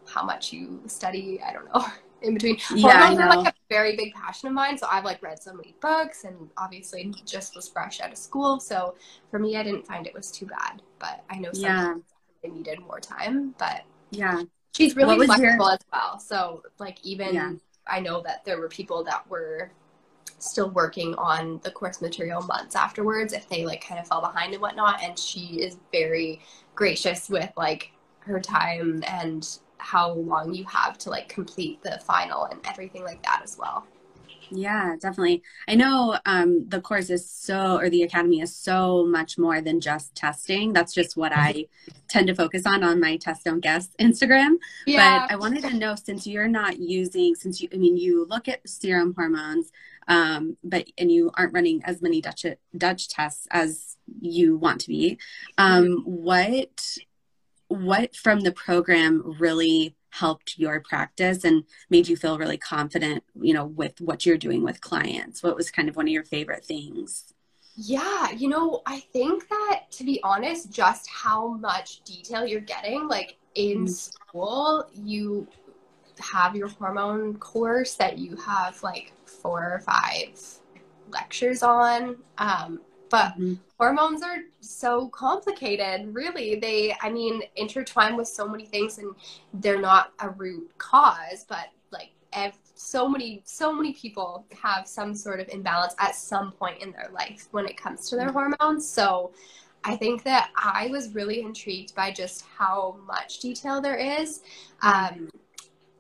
how 0.07 0.23
much 0.23 0.53
you 0.53 0.81
study. 0.85 1.41
I 1.45 1.53
don't 1.53 1.65
know. 1.73 1.85
In 2.23 2.35
between, 2.35 2.57
yeah, 2.73 3.07
hormones 3.07 3.19
are 3.19 3.43
like 3.43 3.53
a 3.53 3.57
very 3.69 3.97
big 3.97 4.13
passion 4.13 4.47
of 4.47 4.53
mine. 4.53 4.77
So 4.77 4.87
I've 4.89 5.03
like 5.03 5.21
read 5.21 5.43
so 5.43 5.53
many 5.53 5.75
books, 5.81 6.23
and 6.23 6.49
obviously 6.57 7.13
just 7.25 7.53
was 7.55 7.67
fresh 7.67 7.99
out 7.99 8.11
of 8.11 8.17
school. 8.17 8.59
So 8.61 8.95
for 9.29 9.39
me, 9.39 9.57
I 9.57 9.63
didn't 9.63 9.85
find 9.85 10.07
it 10.07 10.13
was 10.13 10.31
too 10.31 10.45
bad. 10.45 10.81
But 10.99 11.23
I 11.29 11.37
know 11.37 11.51
some 11.51 11.63
yeah. 12.43 12.49
needed 12.49 12.79
more 12.79 13.01
time. 13.01 13.53
But 13.57 13.83
yeah, 14.11 14.43
she's 14.71 14.95
really 14.95 15.25
flexible 15.25 15.65
your... 15.65 15.73
as 15.73 15.79
well. 15.91 16.17
So 16.17 16.63
like 16.79 16.97
even 17.03 17.35
yeah. 17.35 17.53
I 17.87 17.99
know 17.99 18.21
that 18.21 18.45
there 18.45 18.57
were 18.57 18.69
people 18.69 19.03
that 19.03 19.29
were 19.29 19.71
still 20.39 20.69
working 20.71 21.15
on 21.15 21.59
the 21.63 21.71
course 21.71 22.01
material 22.01 22.41
months 22.41 22.75
afterwards 22.75 23.33
if 23.33 23.47
they 23.49 23.65
like 23.65 23.85
kind 23.85 23.99
of 23.99 24.07
fell 24.07 24.21
behind 24.21 24.53
and 24.53 24.61
whatnot. 24.61 25.01
And 25.03 25.19
she 25.19 25.61
is 25.61 25.77
very 25.91 26.41
gracious 26.75 27.29
with 27.29 27.51
like 27.57 27.91
her 28.19 28.39
time 28.39 29.03
and 29.07 29.45
how 29.83 30.13
long 30.13 30.53
you 30.53 30.63
have 30.65 30.97
to 30.97 31.09
like 31.09 31.27
complete 31.27 31.83
the 31.83 31.99
final 32.05 32.45
and 32.45 32.59
everything 32.65 33.03
like 33.03 33.21
that 33.23 33.41
as 33.43 33.57
well. 33.57 33.85
Yeah, 34.49 34.95
definitely. 34.99 35.41
I 35.67 35.75
know 35.75 36.17
um, 36.25 36.67
the 36.69 36.79
course 36.79 37.09
is 37.09 37.29
so, 37.29 37.77
or 37.77 37.89
the 37.89 38.03
academy 38.03 38.39
is 38.39 38.55
so 38.55 39.05
much 39.05 39.37
more 39.37 39.61
than 39.61 39.79
just 39.79 40.15
testing. 40.15 40.73
That's 40.73 40.93
just 40.93 41.17
what 41.17 41.31
I 41.33 41.65
tend 42.07 42.27
to 42.27 42.35
focus 42.35 42.65
on 42.65 42.83
on 42.83 42.99
my 42.99 43.17
test 43.17 43.45
don't 43.45 43.61
guess 43.61 43.89
Instagram. 43.99 44.57
Yeah. 44.85 45.21
But 45.21 45.31
I 45.33 45.35
wanted 45.37 45.63
to 45.63 45.73
know 45.73 45.95
since 45.95 46.27
you're 46.27 46.47
not 46.47 46.79
using, 46.79 47.35
since 47.35 47.61
you, 47.61 47.69
I 47.73 47.77
mean, 47.77 47.97
you 47.97 48.25
look 48.29 48.47
at 48.47 48.67
serum 48.67 49.15
hormones, 49.17 49.71
um, 50.07 50.57
but 50.63 50.87
and 50.97 51.11
you 51.11 51.31
aren't 51.35 51.53
running 51.53 51.81
as 51.85 52.01
many 52.01 52.21
Dutch 52.21 52.45
Dutch 52.77 53.09
tests 53.09 53.47
as 53.49 53.97
you 54.21 54.57
want 54.57 54.81
to 54.81 54.87
be. 54.87 55.17
Um, 55.57 56.03
what 56.05 56.97
what 57.73 58.15
from 58.15 58.41
the 58.41 58.51
program 58.51 59.35
really 59.39 59.95
helped 60.11 60.59
your 60.59 60.79
practice 60.79 61.43
and 61.43 61.63
made 61.89 62.07
you 62.07 62.15
feel 62.15 62.37
really 62.37 62.57
confident, 62.57 63.23
you 63.41 63.53
know, 63.53 63.65
with 63.65 63.99
what 63.99 64.25
you're 64.25 64.37
doing 64.37 64.63
with 64.63 64.79
clients? 64.79 65.41
What 65.41 65.55
was 65.55 65.71
kind 65.71 65.89
of 65.89 65.95
one 65.95 66.07
of 66.07 66.11
your 66.11 66.23
favorite 66.23 66.63
things? 66.63 67.33
Yeah, 67.75 68.29
you 68.31 68.49
know, 68.49 68.83
I 68.85 68.99
think 68.99 69.49
that 69.49 69.91
to 69.91 70.03
be 70.03 70.19
honest, 70.23 70.71
just 70.71 71.09
how 71.09 71.55
much 71.55 72.03
detail 72.03 72.45
you're 72.45 72.61
getting, 72.61 73.07
like 73.07 73.37
in 73.55 73.85
mm. 73.85 73.89
school, 73.89 74.87
you 74.93 75.47
have 76.19 76.55
your 76.55 76.67
hormone 76.67 77.35
course 77.37 77.95
that 77.95 78.19
you 78.19 78.35
have 78.35 78.81
like 78.83 79.13
four 79.25 79.61
or 79.73 79.79
five 79.79 80.39
lectures 81.09 81.63
on. 81.63 82.17
Um, 82.37 82.81
but 83.13 83.33
mm-hmm. 83.33 83.53
hormones 83.77 84.23
are 84.23 84.39
so 84.59 85.07
complicated, 85.09 86.15
really. 86.15 86.55
They, 86.55 86.95
I 86.99 87.11
mean, 87.11 87.43
intertwine 87.55 88.17
with 88.17 88.27
so 88.27 88.47
many 88.47 88.65
things 88.65 88.97
and 88.97 89.13
they're 89.53 89.79
not 89.79 90.13
a 90.17 90.31
root 90.31 90.71
cause, 90.79 91.45
but 91.47 91.67
like 91.91 92.09
ev- 92.33 92.57
so 92.73 93.07
many, 93.07 93.43
so 93.45 93.71
many 93.71 93.93
people 93.93 94.47
have 94.59 94.87
some 94.87 95.13
sort 95.13 95.39
of 95.39 95.47
imbalance 95.49 95.93
at 95.99 96.15
some 96.15 96.53
point 96.53 96.81
in 96.81 96.91
their 96.91 97.11
life 97.13 97.49
when 97.51 97.67
it 97.67 97.77
comes 97.77 98.09
to 98.09 98.15
their 98.15 98.29
mm-hmm. 98.29 98.53
hormones. 98.59 98.89
So 98.89 99.29
I 99.83 99.95
think 99.95 100.23
that 100.23 100.49
I 100.57 100.87
was 100.87 101.13
really 101.13 101.41
intrigued 101.41 101.93
by 101.93 102.09
just 102.09 102.45
how 102.57 102.97
much 103.05 103.41
detail 103.41 103.79
there 103.79 103.97
is. 103.97 104.41
Um, 104.81 105.29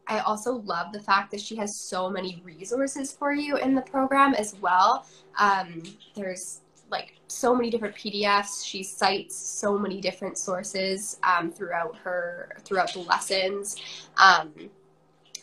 I 0.07 0.19
also 0.21 0.55
love 0.55 0.91
the 0.91 0.99
fact 0.99 1.29
that 1.29 1.41
she 1.41 1.55
has 1.57 1.75
so 1.75 2.09
many 2.09 2.41
resources 2.43 3.11
for 3.11 3.33
you 3.33 3.57
in 3.57 3.75
the 3.75 3.81
program 3.83 4.33
as 4.33 4.55
well. 4.59 5.05
Um, 5.37 5.83
there's 6.15 6.61
like 6.93 7.15
so 7.27 7.53
many 7.53 7.69
different 7.69 7.95
PDFs. 7.95 8.65
She 8.65 8.83
cites 8.83 9.35
so 9.35 9.77
many 9.77 9.99
different 9.99 10.37
sources 10.37 11.19
um, 11.23 11.51
throughout 11.51 11.97
her 11.97 12.55
throughout 12.63 12.93
the 12.93 12.99
lessons. 12.99 13.75
Um, 14.15 14.69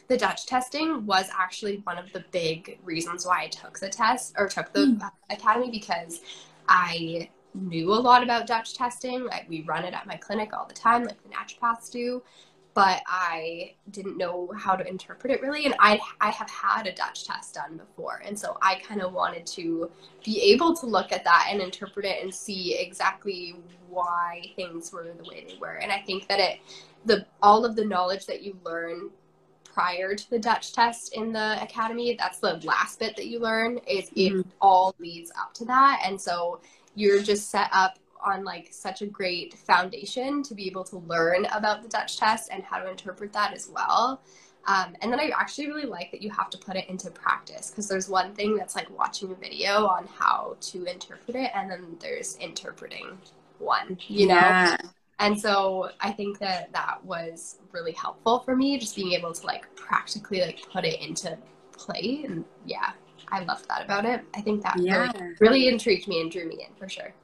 the 0.09 0.17
Dutch 0.17 0.47
testing 0.47 1.07
was 1.07 1.29
actually 1.37 1.83
one 1.85 1.99
of 1.99 2.13
the 2.13 2.25
big 2.33 2.81
reasons 2.83 3.27
why 3.27 3.43
I 3.43 3.49
took 3.49 3.79
the 3.79 3.89
test 3.89 4.35
or 4.39 4.49
took 4.49 4.73
the 4.73 4.81
mm. 4.81 5.11
academy 5.29 5.71
because 5.71 6.21
I 6.69 7.29
knew 7.55 7.93
a 7.93 7.95
lot 7.95 8.23
about 8.23 8.47
Dutch 8.47 8.75
testing. 8.75 9.25
Like 9.25 9.49
we 9.49 9.63
run 9.63 9.85
it 9.85 9.95
at 9.95 10.07
my 10.07 10.17
clinic 10.17 10.53
all 10.53 10.67
the 10.67 10.75
time, 10.75 11.05
like 11.05 11.23
the 11.23 11.29
naturopaths 11.29 11.91
do 11.91 12.23
but 12.75 13.03
I 13.07 13.75
didn't 13.91 14.17
know 14.17 14.53
how 14.57 14.77
to 14.77 14.87
interpret 14.87 15.33
it 15.33 15.43
really. 15.43 15.67
And 15.67 15.75
I 15.79 15.99
I 16.21 16.31
have 16.31 16.51
had 16.51 16.87
a 16.87 16.93
Dutch 16.93 17.25
test 17.25 17.55
done 17.55 17.77
before, 17.77 18.23
and 18.25 18.39
so 18.39 18.59
I 18.63 18.77
kind 18.77 19.03
of 19.03 19.13
wanted 19.13 19.47
to 19.47 19.91
be 20.25 20.41
able 20.53 20.75
to 20.77 20.87
look 20.87 21.13
at 21.13 21.25
that 21.25 21.49
and 21.51 21.61
interpret 21.61 22.07
it 22.07 22.23
and 22.23 22.35
see 22.35 22.77
exactly 22.79 23.57
why 23.89 24.43
things 24.57 24.93
were 24.93 25.05
the 25.05 25.29
way 25.29 25.45
they 25.49 25.57
were. 25.59 25.79
And 25.79 25.91
I 25.91 26.01
think 26.01 26.29
that 26.29 26.39
it 26.39 26.61
the 27.05 27.27
all 27.43 27.65
of 27.65 27.77
the 27.77 27.85
knowledge 27.85 28.27
that 28.27 28.43
you 28.43 28.57
learn 28.65 29.11
prior 29.65 30.15
to 30.15 30.31
the 30.31 30.39
Dutch 30.39 30.73
test 30.73 31.15
in 31.15 31.33
the 31.33 31.63
academy, 31.63 32.17
that's 32.19 32.39
the 32.39 32.61
last 32.65 32.99
bit 32.99 33.17
that 33.17 33.27
you 33.27 33.39
learn. 33.39 33.79
Is 33.87 34.11
mm-hmm. 34.11 34.41
it 34.41 34.47
all 34.61 34.95
leads 34.99 35.31
up 35.39 35.55
to 35.55 35.65
that, 35.67 36.03
and 36.05 36.21
so 36.21 36.61
you're 36.95 37.23
just 37.23 37.51
set 37.51 37.71
up 37.73 37.99
on 38.25 38.45
like 38.45 38.69
such 38.71 39.03
a 39.03 39.07
great 39.07 39.55
foundation 39.55 40.43
to 40.45 40.55
be 40.55 40.67
able 40.67 40.85
to 40.85 40.99
learn 40.99 41.47
about 41.53 41.83
the 41.83 41.89
Dutch 41.89 42.19
test 42.19 42.51
and 42.53 42.63
how 42.63 42.79
to 42.79 42.91
interpret 42.91 43.33
that 43.33 43.53
as 43.55 43.69
well. 43.73 44.23
Um, 44.67 44.95
and 45.01 45.11
then 45.11 45.19
I 45.19 45.33
actually 45.39 45.69
really 45.69 45.87
like 45.87 46.11
that 46.11 46.23
you 46.23 46.31
have 46.31 46.51
to 46.51 46.59
put 46.59 46.77
it 46.77 46.89
into 46.89 47.11
practice 47.11 47.71
because 47.71 47.89
there's 47.89 48.09
one 48.09 48.35
thing 48.35 48.57
that's 48.57 48.77
like 48.77 48.91
watching 48.91 49.33
a 49.33 49.35
video 49.35 49.87
on 49.87 50.07
how 50.07 50.57
to 50.61 50.85
interpret 50.85 51.37
it, 51.37 51.51
and 51.55 51.71
then 51.71 51.97
there's 51.99 52.37
interpreting 52.37 53.19
one, 53.59 53.99
you 54.07 54.29
yeah. 54.29 54.77
know? 54.83 54.91
And 55.19 55.39
so 55.39 55.91
I 56.01 56.13
think 56.13 56.39
that 56.39 56.73
that 56.73 57.05
was 57.05 57.59
really 57.73 57.93
helpful 57.93 58.41
for 58.41 58.57
me, 58.57 58.79
just 58.79 58.97
being 58.97 59.13
able 59.13 59.33
to 59.33 59.47
like 59.47 59.75
practically 59.77 60.41
like 60.41 60.63
put 60.71 60.85
it 60.85 61.01
into 61.01 61.37
play. 61.73 62.25
And 62.27 62.45
yeah, 62.65 62.93
I 63.29 63.45
loved 63.45 63.69
that 63.69 63.85
about 63.85 64.05
it. 64.05 64.23
I 64.35 64.41
think 64.41 64.63
that 64.63 64.79
yeah. 64.79 65.11
really, 65.13 65.35
really 65.41 65.69
intrigued 65.69 66.09
me 66.09 66.21
and 66.21 66.31
drew 66.31 66.47
me 66.47 66.67
in 66.67 66.75
for 66.77 66.89
sure. 66.89 67.15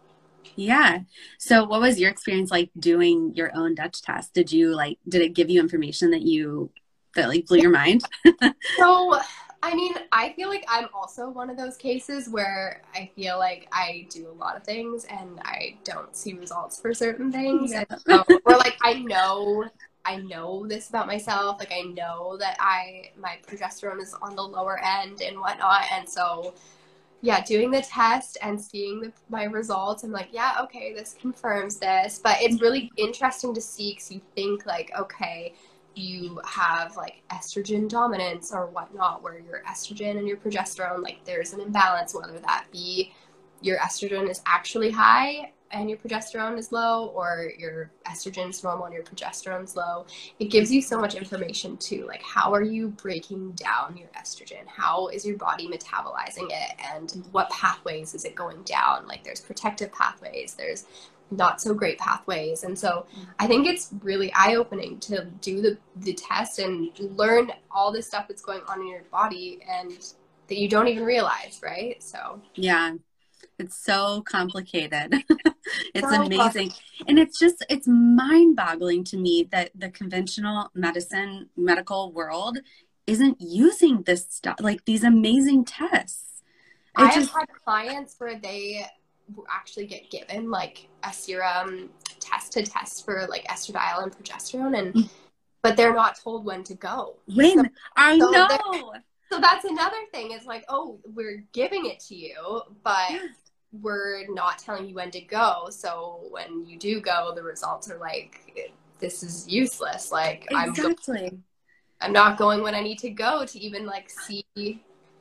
Yeah. 0.54 1.00
So 1.38 1.64
what 1.64 1.80
was 1.80 1.98
your 1.98 2.10
experience 2.10 2.50
like 2.50 2.70
doing 2.78 3.34
your 3.34 3.50
own 3.54 3.74
Dutch 3.74 4.02
test? 4.02 4.34
Did 4.34 4.52
you 4.52 4.74
like 4.74 4.98
did 5.08 5.22
it 5.22 5.34
give 5.34 5.50
you 5.50 5.60
information 5.60 6.10
that 6.10 6.22
you 6.22 6.70
that 7.14 7.28
like 7.28 7.46
blew 7.46 7.58
your 7.58 7.70
mind? 7.70 8.02
so 8.76 9.18
I 9.62 9.74
mean, 9.74 9.94
I 10.12 10.32
feel 10.34 10.48
like 10.48 10.64
I'm 10.68 10.86
also 10.94 11.28
one 11.28 11.50
of 11.50 11.56
those 11.56 11.76
cases 11.76 12.28
where 12.28 12.82
I 12.94 13.10
feel 13.16 13.38
like 13.38 13.66
I 13.72 14.06
do 14.10 14.28
a 14.28 14.32
lot 14.32 14.56
of 14.56 14.62
things 14.62 15.06
and 15.06 15.40
I 15.44 15.76
don't 15.82 16.14
see 16.14 16.34
results 16.34 16.78
for 16.78 16.94
certain 16.94 17.32
things. 17.32 17.72
Yeah. 17.72 17.84
So, 18.06 18.24
or 18.44 18.56
like 18.58 18.76
I 18.82 19.00
know 19.00 19.64
I 20.04 20.16
know 20.16 20.66
this 20.68 20.88
about 20.88 21.08
myself. 21.08 21.58
Like 21.58 21.72
I 21.72 21.82
know 21.82 22.36
that 22.38 22.56
I 22.60 23.10
my 23.18 23.38
progesterone 23.46 24.00
is 24.00 24.14
on 24.22 24.36
the 24.36 24.42
lower 24.42 24.80
end 24.82 25.20
and 25.20 25.40
whatnot, 25.40 25.82
and 25.90 26.08
so 26.08 26.54
yeah, 27.23 27.42
doing 27.42 27.70
the 27.70 27.82
test 27.82 28.38
and 28.42 28.61
seeing 28.61 29.00
the, 29.00 29.12
my 29.28 29.44
results, 29.44 30.04
I'm 30.04 30.12
like, 30.12 30.28
yeah, 30.32 30.56
okay, 30.62 30.92
this 30.92 31.16
confirms 31.20 31.76
this. 31.76 32.20
But 32.23 32.37
it's 32.40 32.61
really 32.61 32.90
interesting 32.96 33.54
to 33.54 33.61
see 33.61 33.92
because 33.92 34.11
you 34.11 34.20
think 34.35 34.66
like, 34.66 34.92
okay, 34.99 35.54
you 35.94 36.40
have 36.44 36.96
like 36.96 37.23
estrogen 37.30 37.88
dominance 37.88 38.52
or 38.52 38.66
whatnot, 38.66 39.23
where 39.23 39.38
your 39.38 39.62
estrogen 39.68 40.18
and 40.18 40.28
your 40.28 40.37
progesterone, 40.37 41.02
like 41.02 41.25
there's 41.25 41.52
an 41.52 41.61
imbalance, 41.61 42.14
whether 42.14 42.38
that 42.40 42.66
be 42.70 43.12
your 43.62 43.78
estrogen 43.78 44.28
is 44.28 44.42
actually 44.46 44.90
high 44.90 45.52
and 45.70 45.88
your 45.90 45.99
progesterone 45.99 46.58
is 46.58 46.73
low 46.73 47.06
or 47.08 47.50
your 47.58 47.90
estrogen 48.06 48.50
is 48.50 48.62
normal 48.62 48.87
and 48.87 48.94
your 48.94 49.02
progesterone 49.02 49.64
is 49.64 49.76
low 49.76 50.06
it 50.38 50.46
gives 50.46 50.70
you 50.70 50.80
so 50.80 51.00
much 51.00 51.14
information 51.14 51.76
too 51.76 52.04
like 52.06 52.23
how 52.23 52.52
are 52.52 52.62
you 52.62 52.88
breaking 52.88 53.52
down 53.52 53.96
your 53.96 54.08
estrogen? 54.08 54.66
How 54.66 55.08
is 55.08 55.25
your 55.26 55.37
body 55.37 55.68
metabolizing 55.68 56.50
it? 56.50 56.76
And 56.92 57.26
what 57.32 57.50
pathways 57.50 58.14
is 58.14 58.25
it 58.25 58.35
going 58.35 58.62
down? 58.62 59.06
Like 59.06 59.25
there's 59.25 59.40
protective 59.40 59.92
pathways 59.92 60.54
there's 60.54 60.87
not 61.30 61.61
so 61.61 61.75
great 61.75 61.99
pathways. 61.99 62.62
And 62.62 62.78
so 62.78 63.06
i 63.38 63.46
think 63.46 63.66
it's 63.66 63.90
really 64.02 64.32
eye-opening 64.35 65.00
to 65.00 65.25
do 65.40 65.61
the, 65.61 65.78
the 65.96 66.14
test 66.14 66.58
and 66.58 66.90
learn 66.99 67.52
all 67.70 67.92
this 67.92 68.06
stuff 68.06 68.28
that's 68.28 68.42
going 68.42 68.62
on 68.68 68.80
in 68.80 68.88
your 68.88 69.02
body 69.11 69.61
and 69.68 69.92
that 70.49 70.58
you 70.58 70.68
don't 70.68 70.88
even 70.88 71.04
realize 71.04 71.61
right? 71.62 72.02
So 72.02 72.40
yeah 72.54 72.94
it's 73.58 73.76
so 73.76 74.22
complicated. 74.22 75.14
it's 75.94 76.08
so 76.08 76.22
amazing. 76.22 76.72
And 77.08 77.18
it's 77.18 77.38
just, 77.38 77.64
it's 77.70 77.86
mind 77.88 78.56
boggling 78.56 79.04
to 79.04 79.16
me 79.16 79.48
that 79.50 79.70
the 79.75 79.88
conventional 79.90 80.70
medicine, 80.75 81.48
medical 81.56 82.12
world 82.12 82.58
isn't 83.06 83.40
using 83.40 84.02
this 84.02 84.26
stuff, 84.28 84.56
like 84.60 84.84
these 84.84 85.04
amazing 85.04 85.64
tests. 85.64 86.42
It 86.98 87.02
I 87.02 87.14
just, 87.14 87.30
have 87.32 87.40
had 87.40 87.48
clients 87.64 88.14
where 88.18 88.38
they 88.38 88.84
actually 89.50 89.86
get 89.86 90.10
given 90.10 90.50
like 90.50 90.88
a 91.02 91.12
serum 91.12 91.90
test 92.20 92.52
to 92.52 92.62
test 92.62 93.04
for 93.04 93.26
like 93.28 93.44
estradiol 93.48 94.02
and 94.02 94.12
progesterone, 94.12 94.78
and 94.78 94.94
Mm. 94.94 95.10
but 95.62 95.76
they're 95.76 95.94
not 95.94 96.18
told 96.20 96.44
when 96.44 96.62
to 96.64 96.75
go. 96.75 97.16
when 97.34 97.64
So- 97.64 97.70
I 97.96 98.18
so 98.18 98.30
know. 98.30 98.92
So 99.30 99.40
that's 99.40 99.64
another 99.64 99.96
thing. 100.12 100.30
It's 100.30 100.46
like, 100.46 100.64
oh, 100.68 101.00
we're 101.04 101.44
giving 101.52 101.86
it 101.86 101.98
to 102.08 102.14
you, 102.14 102.62
but 102.84 103.10
Yeah. 103.10 103.26
We're 103.73 104.26
not 104.28 104.58
telling 104.58 104.88
you 104.88 104.94
when 104.94 105.11
to 105.11 105.20
go. 105.20 105.68
So 105.70 106.20
when 106.30 106.66
you 106.66 106.78
do 106.78 107.00
go, 107.00 107.32
the 107.35 107.42
results 107.42 107.90
are 107.90 107.99
like, 107.99 108.73
this 109.00 109.23
is 109.23 109.46
useless. 109.49 110.11
Like 110.12 110.46
I'm 110.54 110.73
go- 110.73 110.94
I'm 112.00 112.12
not 112.12 112.38
going 112.38 112.62
when 112.62 112.75
I 112.75 112.80
need 112.80 112.99
to 113.00 113.11
go 113.11 113.44
to 113.44 113.58
even 113.58 113.87
like 113.87 114.11
see 114.11 114.44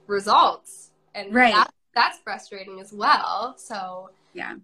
results, 0.08 0.92
and 1.14 1.34
Right. 1.34 1.54
that, 1.56 1.74
that's 1.94 2.20
frustrating 2.20 2.80
as 2.80 2.94
well. 2.94 3.56
So 3.58 4.12
Yeah. 4.34 4.56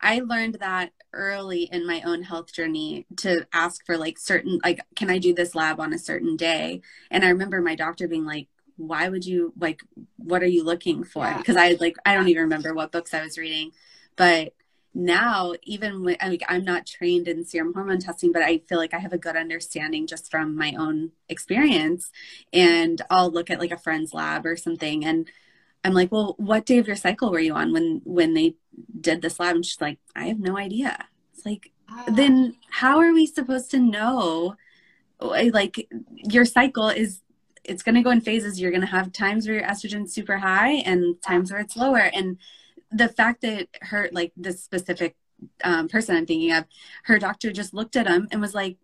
I 0.00 0.20
learned 0.20 0.56
that 0.60 0.92
early 1.12 1.64
in 1.64 1.86
my 1.86 2.00
own 2.02 2.22
health 2.22 2.52
journey 2.52 3.06
to 3.18 3.46
ask 3.52 3.84
for 3.84 3.96
like 3.96 4.18
certain 4.18 4.60
like 4.62 4.80
can 4.94 5.10
I 5.10 5.18
do 5.18 5.34
this 5.34 5.54
lab 5.54 5.80
on 5.80 5.92
a 5.92 5.98
certain 5.98 6.36
day? 6.36 6.80
And 7.10 7.24
I 7.24 7.28
remember 7.28 7.60
my 7.60 7.74
doctor 7.74 8.06
being 8.06 8.24
like 8.24 8.48
why 8.76 9.08
would 9.08 9.24
you 9.24 9.52
like 9.58 9.82
what 10.16 10.42
are 10.42 10.46
you 10.46 10.64
looking 10.64 11.04
for? 11.04 11.24
Yeah. 11.24 11.38
Because 11.38 11.56
I 11.56 11.76
like 11.80 11.96
I 12.04 12.14
don't 12.14 12.28
even 12.28 12.44
remember 12.44 12.74
what 12.74 12.92
books 12.92 13.14
I 13.14 13.22
was 13.22 13.38
reading. 13.38 13.72
But 14.16 14.54
now 14.96 15.54
even 15.64 16.04
when 16.04 16.16
like 16.22 16.42
I'm 16.48 16.64
not 16.64 16.86
trained 16.86 17.26
in 17.28 17.44
serum 17.44 17.74
hormone 17.74 17.98
testing, 17.98 18.32
but 18.32 18.42
I 18.42 18.58
feel 18.58 18.78
like 18.78 18.94
I 18.94 18.98
have 18.98 19.12
a 19.12 19.18
good 19.18 19.36
understanding 19.36 20.06
just 20.06 20.30
from 20.30 20.56
my 20.56 20.74
own 20.78 21.12
experience. 21.28 22.10
And 22.52 23.02
I'll 23.10 23.30
look 23.30 23.50
at 23.50 23.60
like 23.60 23.72
a 23.72 23.78
friend's 23.78 24.14
lab 24.14 24.46
or 24.46 24.56
something 24.56 25.04
and 25.04 25.28
I'm 25.84 25.92
like, 25.92 26.10
well, 26.10 26.34
what 26.38 26.64
day 26.64 26.78
of 26.78 26.86
your 26.86 26.96
cycle 26.96 27.30
were 27.30 27.38
you 27.38 27.52
on 27.52 27.72
when 27.72 28.00
when 28.04 28.32
they 28.32 28.56
did 28.98 29.20
this 29.20 29.38
lab? 29.38 29.54
And 29.56 29.66
she's 29.66 29.80
like, 29.80 29.98
I 30.16 30.26
have 30.26 30.40
no 30.40 30.56
idea. 30.56 31.06
It's 31.34 31.44
like, 31.44 31.72
ah, 31.90 32.04
then 32.08 32.56
how 32.70 32.98
are 32.98 33.12
we 33.12 33.26
supposed 33.26 33.70
to 33.72 33.78
know? 33.78 34.56
Like, 35.20 35.86
your 36.10 36.46
cycle 36.46 36.88
is 36.88 37.20
it's 37.64 37.82
going 37.82 37.94
to 37.94 38.02
go 38.02 38.10
in 38.10 38.20
phases. 38.20 38.60
You're 38.60 38.70
going 38.70 38.80
to 38.82 38.86
have 38.86 39.12
times 39.12 39.46
where 39.46 39.56
your 39.58 39.66
estrogen's 39.66 40.14
super 40.14 40.38
high 40.38 40.72
and 40.86 41.20
times 41.22 41.50
where 41.50 41.60
it's 41.60 41.76
lower. 41.76 41.98
And 41.98 42.38
the 42.92 43.08
fact 43.08 43.42
that 43.42 43.68
her, 43.82 44.08
like 44.12 44.32
this 44.36 44.62
specific 44.62 45.16
um, 45.62 45.88
person 45.88 46.16
I'm 46.16 46.26
thinking 46.26 46.52
of, 46.52 46.64
her 47.04 47.18
doctor 47.18 47.52
just 47.52 47.74
looked 47.74 47.96
at 47.96 48.06
him 48.06 48.28
and 48.30 48.40
was 48.40 48.54
like, 48.54 48.76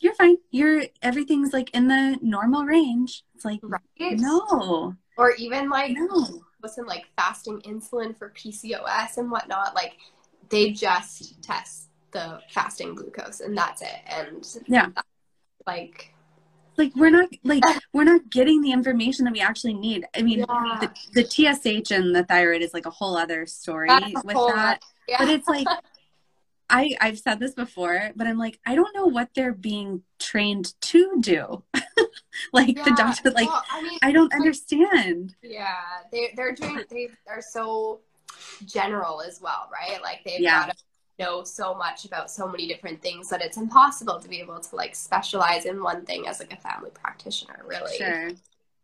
"You're 0.00 0.14
fine. 0.14 0.36
You're 0.50 0.84
everything's 1.02 1.52
like 1.52 1.70
in 1.74 1.88
the 1.88 2.18
normal 2.22 2.64
range." 2.64 3.24
It's 3.34 3.44
like, 3.44 3.60
right? 3.62 3.80
no, 4.18 4.94
Or 5.16 5.32
even 5.32 5.68
like 5.70 5.92
no. 5.92 6.42
listen, 6.62 6.86
like 6.86 7.06
fasting 7.16 7.60
insulin 7.62 8.16
for 8.16 8.30
PCOS 8.30 9.18
and 9.18 9.30
whatnot. 9.30 9.74
Like 9.74 9.94
they 10.48 10.70
just 10.70 11.42
test 11.42 11.88
the 12.12 12.40
fasting 12.50 12.94
glucose 12.94 13.40
and 13.40 13.56
that's 13.56 13.82
it. 13.82 14.00
And 14.08 14.46
Yeah. 14.66 14.88
like 15.66 16.12
like 16.78 16.92
we're 16.96 17.10
not 17.10 17.28
like 17.44 17.62
we're 17.92 18.04
not 18.04 18.28
getting 18.30 18.60
the 18.62 18.72
information 18.72 19.24
that 19.24 19.32
we 19.32 19.40
actually 19.40 19.74
need 19.74 20.04
i 20.16 20.22
mean 20.22 20.40
Yeah. 20.40 20.78
the, 20.80 20.90
the 21.14 21.24
tsh 21.24 21.90
and 21.90 22.14
the 22.14 22.24
thyroid 22.24 22.62
is 22.62 22.74
like 22.74 22.86
a 22.86 22.90
whole 22.90 23.16
other 23.16 23.46
story 23.46 23.88
That's 23.88 24.24
with 24.24 24.34
that 24.34 24.82
yeah. 25.08 25.16
but 25.18 25.28
it's 25.28 25.48
like 25.48 25.66
i 26.70 26.90
i've 27.00 27.18
said 27.18 27.38
this 27.38 27.54
before 27.54 28.10
but 28.16 28.26
i'm 28.26 28.38
like 28.38 28.58
i 28.66 28.74
don't 28.74 28.94
know 28.94 29.06
what 29.06 29.30
they're 29.34 29.52
being 29.52 30.02
trained 30.18 30.74
to 30.80 31.20
do 31.20 31.62
like 32.52 32.82
the 32.84 32.92
doctor 32.96 33.30
like 33.30 33.48
well, 33.48 33.64
I 33.70 33.82
mean, 33.82 33.98
i 34.02 34.12
don't 34.12 34.32
understand 34.34 35.34
yeah, 35.42 35.76
they 36.10 36.32
they're 36.36 36.54
doing 36.54 36.82
they 36.90 37.10
are 37.28 37.40
so 37.40 38.00
general 38.64 39.22
as 39.22 39.40
well, 39.40 39.68
right? 39.72 40.00
Like 40.02 40.20
they've 40.24 40.40
Yeah. 40.40 40.66
got 40.66 40.76
to 40.76 40.84
know 41.18 41.42
so 41.44 41.74
much 41.74 42.04
about 42.04 42.30
so 42.30 42.46
many 42.46 42.66
different 42.68 43.00
things 43.02 43.28
that 43.28 43.42
it's 43.42 43.56
impossible 43.56 44.20
to 44.20 44.28
be 44.28 44.40
able 44.40 44.60
to 44.60 44.76
like 44.76 44.94
specialize 44.94 45.64
in 45.64 45.82
one 45.82 46.04
thing 46.04 46.26
as 46.28 46.40
like 46.40 46.52
a 46.52 46.56
family 46.56 46.90
practitioner, 46.92 47.62
really. 47.66 47.96
sure 47.96 48.30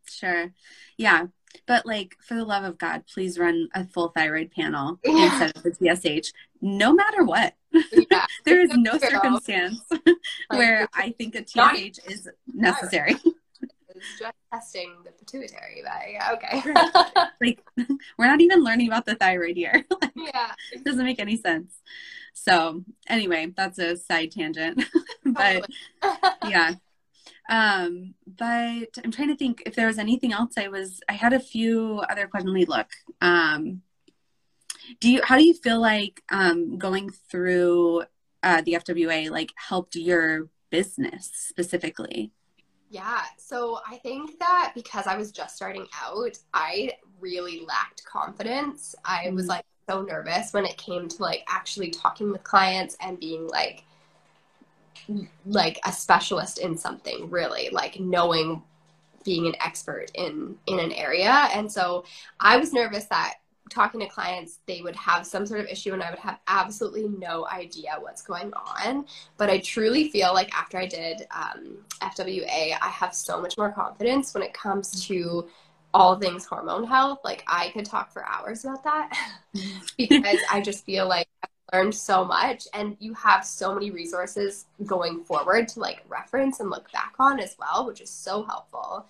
sure 0.09 0.51
yeah 0.97 1.27
but 1.67 1.87
like 1.87 2.17
for 2.27 2.35
the 2.35 2.45
love 2.45 2.65
of 2.65 2.77
god 2.77 3.05
please 3.13 3.39
run 3.39 3.69
a 3.75 3.85
full 3.85 4.09
thyroid 4.09 4.51
panel 4.51 4.99
Yeah. 5.05 5.27
instead 5.27 5.57
of 5.57 5.63
the 5.63 5.71
tsh 5.97 6.33
no 6.61 6.93
matter 6.93 7.23
what 7.25 7.55
Yeah. 7.93 8.27
there 8.45 8.61
is 8.61 8.71
no 8.75 8.99
true. 8.99 9.09
circumstance 9.11 9.81
Like, 9.91 10.03
where 10.51 10.89
I 10.93 11.11
think 11.11 11.35
a 11.35 11.45
TSH 11.47 11.99
is 12.09 12.29
necessary. 12.53 13.15
it's 13.95 14.19
just 14.19 14.35
testing 14.53 14.93
the 15.05 15.13
pituitary, 15.13 15.83
but 15.85 16.11
yeah, 16.11 16.33
okay. 16.33 16.63
like, 17.41 17.61
we're 18.19 18.27
not 18.27 18.41
even 18.41 18.63
learning 18.65 18.89
about 18.89 19.07
the 19.07 19.15
thyroid 19.15 19.57
here. 19.57 19.85
like, 20.03 20.13
yeah. 20.17 20.53
it 20.73 20.85
doesn't 20.85 21.05
make 21.05 21.21
any 21.21 21.37
sense. 21.37 21.81
So, 22.33 22.85
anyway, 23.09 23.53
that's 23.57 23.79
a 23.79 23.97
side 23.97 24.33
tangent. 24.33 24.85
but 25.25 25.67
yeah. 26.49 26.75
Um, 27.49 28.15
but 28.27 28.89
I'm 29.05 29.11
trying 29.11 29.29
to 29.29 29.37
think 29.37 29.63
if 29.67 29.75
there 29.75 29.87
was 29.87 29.99
anything 29.99 30.33
else 30.33 30.55
I 30.57 30.69
was, 30.69 31.01
I 31.09 31.13
had 31.13 31.33
a 31.33 31.41
few 31.41 32.03
other 32.09 32.27
questions. 32.27 32.53
Let 32.53 32.59
me 32.61 32.65
look. 32.67 32.89
Um, 33.21 33.83
do 35.01 35.11
you, 35.11 35.21
how 35.23 35.37
do 35.37 35.45
you 35.45 35.55
feel 35.55 35.81
like 35.81 36.23
um, 36.31 36.79
going 36.79 37.11
through 37.31 38.05
uh, 38.43 38.63
the 38.63 38.75
FWA 38.75 39.31
like 39.31 39.53
helped 39.57 39.97
your 39.97 40.49
business 40.71 41.31
specifically? 41.33 42.33
Yeah, 42.91 43.23
so 43.39 43.81
I 43.89 43.97
think 43.97 44.39
that 44.39 44.73
because 44.75 45.07
I 45.07 45.17
was 45.17 45.33
just 45.33 45.57
starting 45.57 45.87
out, 46.03 46.39
I 46.53 46.93
really 47.21 47.65
lacked 47.67 48.05
confidence. 48.05 48.95
I 49.05 49.31
was 49.31 49.47
Mhm. 49.47 49.49
like 49.49 49.65
so 49.93 50.03
nervous 50.03 50.53
when 50.53 50.65
it 50.65 50.77
came 50.77 51.09
to 51.09 51.23
like 51.23 51.45
actually 51.49 51.91
talking 51.91 52.31
with 52.31 52.43
clients 52.43 52.97
and 53.01 53.19
being 53.21 53.47
like 53.49 53.85
like 55.47 55.81
a 55.85 55.93
specialist 55.93 56.59
in 56.59 56.77
something 56.77 57.29
really, 57.29 57.69
like 57.73 57.99
knowing 57.99 58.63
being 59.25 59.47
an 59.47 59.55
expert 59.61 60.11
in 60.15 60.57
in 60.67 60.79
an 60.79 60.93
area. 60.93 61.49
And 61.55 61.71
so 61.71 62.05
I 62.41 62.57
was 62.57 62.73
nervous 62.73 63.05
that 63.07 63.35
talking 63.71 64.01
to 64.01 64.07
clients 64.07 64.59
they 64.67 64.83
would 64.83 64.97
have 64.97 65.27
some 65.27 65.47
sort 65.47 65.61
of 65.61 65.67
issue 65.67 65.95
and 65.95 66.03
I 66.03 66.11
would 66.11 66.19
have 66.19 66.39
absolutely 66.47 67.09
no 67.09 67.47
idea 67.49 67.93
what's 68.01 68.21
going 68.21 68.53
on 68.53 69.07
but 69.39 69.49
I 69.49 69.61
truly 69.61 70.11
feel 70.11 70.35
like 70.35 70.55
after 70.55 70.77
I 70.77 70.85
did 70.85 71.27
um, 71.31 71.79
FWA, 72.03 72.77
I 72.83 72.89
have 72.89 73.15
so 73.15 73.41
much 73.41 73.57
more 73.57 73.73
confidence 73.73 74.35
when 74.35 74.43
it 74.43 74.53
comes 74.53 75.07
to 75.07 75.49
all 75.95 76.17
things 76.19 76.45
hormone 76.45 76.85
health. 76.85 77.21
Like 77.25 77.45
I 77.47 77.71
could 77.71 77.85
talk 77.85 78.13
for 78.13 78.25
hours 78.27 78.65
about 78.65 78.85
that 78.85 79.11
because 79.99 80.39
I 80.51 80.61
just 80.61 80.85
feel 80.85 81.09
like 81.09 81.29
I've 81.45 81.51
learned 81.79 81.95
so 81.95 82.25
much, 82.25 82.67
and 82.75 82.97
you 83.01 83.15
have 83.15 83.45
so 83.45 83.75
many 83.75 83.91
resources 83.91 84.67
going 84.87 85.25
forward 85.25 85.69
to 85.69 85.81
like 85.81 86.03
reference 86.09 86.61
and 86.61 86.71
look 86.71 86.91
back 86.93 87.15
on 87.19 87.41
as 87.41 87.57
well, 87.59 87.87
which 87.87 88.01
is 88.01 88.11
so 88.11 88.43
helpful. 88.45 89.07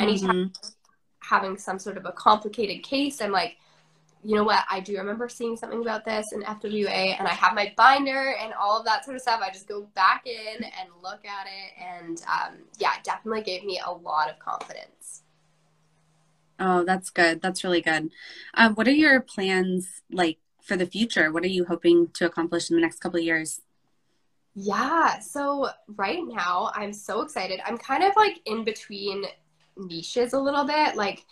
Anytime 0.00 0.34
Mhm. 0.34 0.52
having 1.20 1.56
some 1.58 1.78
sort 1.78 1.96
of 1.96 2.06
a 2.06 2.12
complicated 2.12 2.82
case, 2.82 3.20
I'm 3.20 3.32
like, 3.32 3.56
you 4.24 4.36
know 4.36 4.44
what? 4.44 4.64
I 4.70 4.80
do 4.80 4.96
remember 4.98 5.28
seeing 5.28 5.56
something 5.56 5.82
about 5.82 6.04
this 6.06 6.32
in 6.32 6.44
FWA, 6.44 7.16
and 7.18 7.28
I 7.28 7.34
have 7.34 7.54
my 7.54 7.74
binder 7.76 8.34
and 8.40 8.54
all 8.54 8.78
of 8.80 8.86
that 8.86 9.04
sort 9.04 9.16
of 9.16 9.22
stuff. 9.22 9.40
I 9.42 9.50
just 9.50 9.68
go 9.68 9.82
back 9.94 10.26
in 10.26 10.64
and 10.64 10.90
look 11.02 11.24
at 11.26 11.46
it, 11.48 11.72
and 11.82 12.22
um, 12.28 12.58
yeah, 12.78 12.96
it 12.98 13.04
definitely 13.04 13.42
gave 13.42 13.64
me 13.64 13.80
a 13.86 13.92
lot 13.92 14.30
of 14.30 14.38
confidence. 14.40 15.23
Oh, 16.58 16.84
that's 16.84 17.10
good. 17.10 17.42
That's 17.42 17.64
really 17.64 17.80
good. 17.80 18.10
Um, 18.54 18.74
what 18.74 18.86
are 18.88 18.92
your 18.92 19.20
plans 19.20 20.02
like 20.10 20.38
for 20.62 20.76
the 20.76 20.86
future? 20.86 21.32
What 21.32 21.44
are 21.44 21.48
you 21.48 21.64
hoping 21.64 22.08
to 22.14 22.26
accomplish 22.26 22.70
in 22.70 22.76
the 22.76 22.82
next 22.82 23.00
couple 23.00 23.18
of 23.18 23.24
years? 23.24 23.60
Yeah, 24.54 25.18
so 25.18 25.68
right 25.96 26.20
now 26.22 26.70
I'm 26.74 26.92
so 26.92 27.22
excited. 27.22 27.60
I'm 27.66 27.76
kind 27.76 28.04
of 28.04 28.14
like 28.16 28.40
in 28.46 28.64
between 28.64 29.24
niches 29.76 30.32
a 30.32 30.38
little 30.38 30.64
bit. 30.64 30.94
Like 30.94 31.24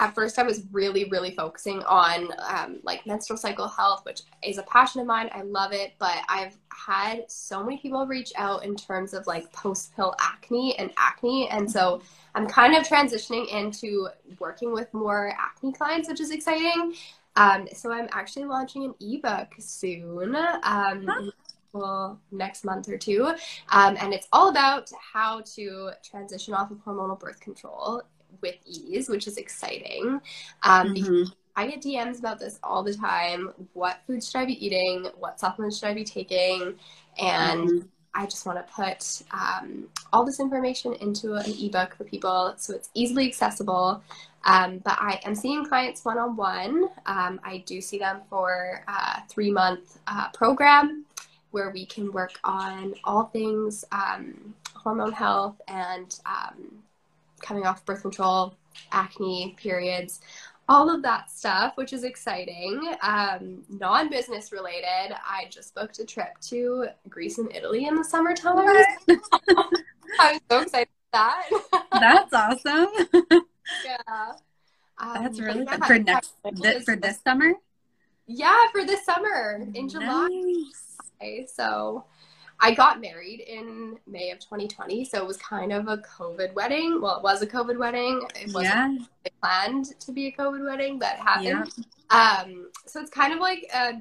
at 0.00 0.14
first 0.14 0.38
I 0.38 0.42
was 0.44 0.62
really, 0.70 1.06
really 1.06 1.32
focusing 1.32 1.82
on 1.84 2.28
um, 2.48 2.78
like 2.82 3.06
menstrual 3.06 3.36
cycle 3.36 3.66
health, 3.66 4.04
which 4.04 4.22
is 4.44 4.58
a 4.58 4.62
passion 4.64 5.00
of 5.00 5.06
mine. 5.06 5.28
I 5.32 5.42
love 5.42 5.72
it, 5.72 5.94
but 5.98 6.18
I've 6.28 6.56
had 6.68 7.24
so 7.28 7.64
many 7.64 7.78
people 7.78 8.06
reach 8.06 8.32
out 8.36 8.64
in 8.64 8.76
terms 8.76 9.12
of 9.12 9.26
like 9.26 9.52
post 9.52 9.94
pill 9.96 10.14
acne 10.20 10.78
and 10.78 10.90
acne, 10.96 11.48
and 11.50 11.70
so 11.70 12.00
I'm 12.34 12.46
kind 12.46 12.76
of 12.76 12.84
transitioning 12.84 13.48
into 13.48 14.08
working 14.38 14.72
with 14.72 14.92
more 14.94 15.34
acne 15.38 15.72
clients, 15.72 16.08
which 16.08 16.20
is 16.20 16.30
exciting. 16.30 16.94
Um, 17.36 17.68
so 17.72 17.92
I'm 17.92 18.08
actually 18.12 18.44
launching 18.44 18.84
an 18.84 18.94
ebook 19.00 19.52
soon. 19.58 20.36
Um, 20.62 21.32
well, 21.72 22.18
next 22.32 22.64
month 22.64 22.88
or 22.88 22.96
two. 22.96 23.26
Um, 23.70 23.96
and 24.00 24.12
it's 24.12 24.26
all 24.32 24.48
about 24.48 24.90
how 25.12 25.42
to 25.54 25.90
transition 26.02 26.54
off 26.54 26.70
of 26.70 26.78
hormonal 26.78 27.18
birth 27.18 27.40
control 27.40 28.02
with 28.40 28.56
ease, 28.66 29.08
which 29.08 29.26
is 29.26 29.36
exciting. 29.36 30.20
Um, 30.62 30.94
Mhm. 30.94 31.32
I 31.56 31.66
get 31.66 31.82
DMs 31.82 32.20
about 32.20 32.38
this 32.38 32.60
all 32.62 32.84
the 32.84 32.94
time. 32.94 33.52
What 33.72 33.98
foods 34.06 34.30
should 34.30 34.38
I 34.38 34.44
be 34.44 34.64
eating? 34.64 35.06
What 35.18 35.40
supplements 35.40 35.78
should 35.78 35.88
I 35.88 35.94
be 35.94 36.04
taking? 36.04 36.78
And 37.18 37.68
Mhm. 37.68 37.88
I 38.14 38.26
just 38.26 38.46
want 38.46 38.64
to 38.64 38.72
put 38.72 39.22
um, 39.32 39.88
all 40.12 40.24
this 40.24 40.40
information 40.40 40.94
into 40.94 41.34
an 41.34 41.52
ebook 41.60 41.94
for 41.96 42.04
people 42.04 42.54
so 42.56 42.74
it's 42.74 42.90
easily 42.94 43.26
accessible. 43.26 44.02
Um, 44.44 44.78
but 44.78 44.96
I 45.00 45.20
am 45.24 45.34
seeing 45.34 45.64
clients 45.64 46.04
one 46.04 46.18
on 46.18 46.36
one. 46.36 46.90
I 47.06 47.62
do 47.66 47.80
see 47.80 47.98
them 47.98 48.22
for 48.30 48.84
a 48.88 49.22
three 49.28 49.50
month 49.50 49.98
uh, 50.06 50.28
program 50.30 51.04
where 51.50 51.70
we 51.70 51.86
can 51.86 52.12
work 52.12 52.38
on 52.44 52.94
all 53.04 53.24
things 53.24 53.84
um, 53.92 54.54
hormone 54.74 55.12
health 55.12 55.60
and 55.68 56.18
um, 56.26 56.82
coming 57.40 57.66
off 57.66 57.84
birth 57.84 58.02
control, 58.02 58.54
acne, 58.92 59.56
periods, 59.58 60.20
all 60.68 60.94
of 60.94 61.02
that 61.02 61.30
stuff, 61.30 61.76
which 61.76 61.92
is 61.92 62.04
exciting. 62.04 62.94
Um, 63.02 63.62
non 63.68 64.10
business 64.10 64.52
related, 64.52 65.14
I 65.14 65.46
just 65.50 65.74
booked 65.74 65.98
a 65.98 66.04
trip 66.04 66.38
to 66.48 66.86
Greece 67.08 67.38
and 67.38 67.54
Italy 67.54 67.86
in 67.86 67.94
the 67.94 68.04
summertime. 68.04 68.66
I'm 70.20 70.40
so 70.50 70.60
excited 70.60 70.88
for 70.88 71.12
that. 71.12 71.48
That's 71.92 72.34
awesome. 72.34 72.88
yeah. 73.84 74.32
Um, 75.00 75.22
That's 75.22 75.40
really 75.40 75.64
good 75.64 75.84
for 75.84 75.98
next 75.98 76.34
for 76.84 76.96
this 76.96 77.20
summer. 77.22 77.54
Yeah, 78.26 78.56
for 78.72 78.84
this 78.84 79.04
summer 79.06 79.66
in 79.74 79.88
July. 79.88 80.28
Nice. 81.20 81.54
So 81.54 82.04
I 82.60 82.74
got 82.74 83.00
married 83.00 83.40
in 83.40 83.98
May 84.06 84.30
of 84.30 84.40
2020, 84.40 85.04
so 85.04 85.18
it 85.18 85.26
was 85.26 85.36
kind 85.36 85.72
of 85.72 85.86
a 85.86 85.98
COVID 85.98 86.54
wedding. 86.54 87.00
Well, 87.00 87.18
it 87.18 87.22
was 87.22 87.40
a 87.40 87.46
COVID 87.46 87.78
wedding. 87.78 88.26
It 88.34 88.52
wasn't 88.52 89.02
yeah. 89.24 89.30
planned 89.40 89.98
to 90.00 90.12
be 90.12 90.26
a 90.26 90.32
COVID 90.32 90.66
wedding, 90.66 90.98
but 90.98 91.16
happened. 91.16 91.72
Yeah. 92.10 92.44
Um, 92.44 92.70
so 92.86 93.00
it's 93.00 93.10
kind 93.10 93.32
of 93.32 93.38
like 93.38 93.64
a 93.72 94.00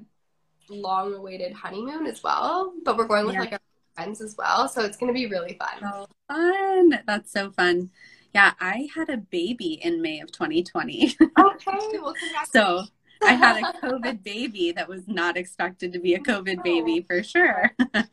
long-awaited 0.69 1.53
honeymoon 1.53 2.07
as 2.07 2.23
well. 2.23 2.73
But 2.83 2.97
we're 2.97 3.05
going 3.05 3.25
with 3.25 3.35
yeah. 3.35 3.41
like 3.41 3.53
our 3.53 3.59
friends 3.95 4.21
as 4.21 4.35
well, 4.37 4.67
so 4.67 4.81
it's 4.83 4.97
going 4.97 5.13
to 5.13 5.17
be 5.17 5.27
really 5.27 5.59
fun. 5.59 6.07
Fun! 6.27 6.99
That's 7.05 7.31
so 7.31 7.51
fun. 7.51 7.91
Yeah, 8.33 8.53
I 8.59 8.87
had 8.93 9.09
a 9.09 9.17
baby 9.17 9.79
in 9.83 10.01
May 10.01 10.19
of 10.19 10.31
2020. 10.31 11.15
okay, 11.39 11.79
well, 11.93 12.13
so 12.51 12.83
I 13.23 13.33
had 13.33 13.57
a 13.57 13.61
COVID 13.87 14.23
baby 14.23 14.71
that 14.73 14.87
was 14.87 15.07
not 15.07 15.37
expected 15.37 15.93
to 15.93 15.99
be 15.99 16.15
a 16.15 16.19
COVID 16.19 16.63
baby 16.63 17.01
for 17.01 17.23
sure. 17.23 17.71
oh 17.79 18.03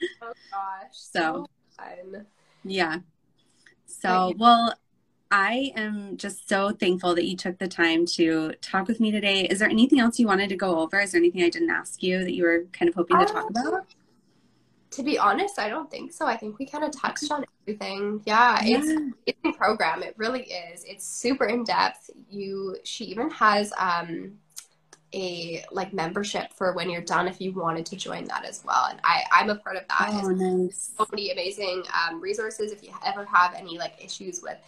gosh. 0.51 0.93
So, 0.93 1.47
yeah. 2.65 2.99
So, 3.87 4.35
well, 4.37 4.75
I 5.31 5.73
am 5.75 6.17
just 6.17 6.49
so 6.49 6.71
thankful 6.71 7.15
that 7.17 7.25
you 7.25 7.37
took 7.37 7.59
the 7.59 7.67
time 7.67 8.07
to 8.07 8.53
talk 8.61 8.87
with 8.87 9.01
me 9.01 9.11
today. 9.11 9.47
Is 9.47 9.59
there 9.59 9.69
anything 9.69 9.99
else 9.99 10.19
you 10.19 10.27
wanted 10.27 10.49
to 10.51 10.57
go 10.57 10.79
over? 10.79 11.01
Is 11.01 11.13
there 11.13 11.19
anything 11.19 11.43
I 11.43 11.49
didn't 11.49 11.71
ask 11.71 12.03
you 12.03 12.21
that 12.21 12.35
you 12.35 12.45
were 12.45 12.67
kind 12.73 12.89
of 12.89 12.95
hoping 12.95 13.19
to 13.19 13.25
talk 13.27 13.51
about? 13.51 13.87
To 14.93 15.03
be 15.03 15.19
honest, 15.19 15.59
I 15.59 15.69
don't 15.69 15.91
think 15.91 16.13
so. 16.13 16.25
I 16.27 16.37
think 16.37 16.61
we 16.61 16.67
kind 16.67 16.85
of 16.85 16.93
touched 16.93 17.33
on 17.33 17.45
everything. 17.63 18.23
Yeah, 18.27 18.63
yeah. 18.63 18.79
it's 18.79 19.13
it's 19.27 19.39
a 19.45 19.53
program. 19.53 20.05
It 20.05 20.15
really 20.17 20.45
is. 20.45 20.85
It's 20.85 21.05
super 21.05 21.47
in 21.47 21.65
depth. 21.65 22.11
You 22.31 22.77
she 22.85 23.07
even 23.07 23.29
has 23.31 23.73
um 23.77 24.39
a 25.15 25.65
like 25.71 25.93
membership 25.93 26.53
for 26.53 26.73
when 26.75 26.91
you're 26.91 27.03
done 27.03 27.29
if 27.29 27.41
you 27.41 27.53
wanted 27.53 27.87
to 27.87 27.97
join 27.97 28.25
that 28.25 28.45
as 28.45 28.63
well. 28.67 28.89
And 28.91 29.01
I, 29.05 29.23
I'm 29.33 29.49
a 29.51 29.57
part 29.57 29.77
of 29.77 29.85
that. 29.89 30.09
Oh, 30.25 30.29
nice. 30.31 30.93
So 30.97 31.07
many 31.11 31.31
amazing 31.31 31.85
um, 31.95 32.21
resources 32.21 32.73
if 32.73 32.83
you 32.83 32.91
ever 33.07 33.25
have 33.25 33.55
any 33.55 33.79
like 33.79 33.95
issues 34.05 34.43
with 34.43 34.59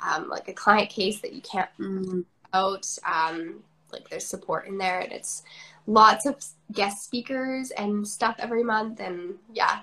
um, 0.00 0.28
like 0.28 0.48
a 0.48 0.52
client 0.52 0.90
case 0.90 1.20
that 1.20 1.32
you 1.32 1.40
can't 1.40 1.70
mm. 1.78 2.24
out. 2.52 2.86
Um, 3.06 3.62
like 3.92 4.08
there's 4.08 4.26
support 4.26 4.66
in 4.66 4.78
there 4.78 5.00
and 5.00 5.12
it's 5.12 5.42
lots 5.86 6.26
of 6.26 6.44
guest 6.72 7.04
speakers 7.04 7.70
and 7.72 8.06
stuff 8.06 8.36
every 8.38 8.64
month. 8.64 9.00
And 9.00 9.34
yeah, 9.52 9.80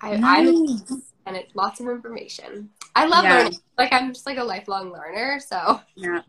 I, 0.00 0.16
nice. 0.16 0.48
I'm 0.90 1.02
and 1.26 1.36
it's 1.36 1.54
lots 1.54 1.80
of 1.80 1.88
information. 1.88 2.70
I 2.96 3.06
love 3.06 3.24
yeah. 3.24 3.36
learning. 3.36 3.58
Like 3.76 3.92
I'm 3.92 4.12
just 4.12 4.26
like 4.26 4.38
a 4.38 4.44
lifelong 4.44 4.92
learner. 4.92 5.40
So 5.40 5.80
yeah. 5.94 6.22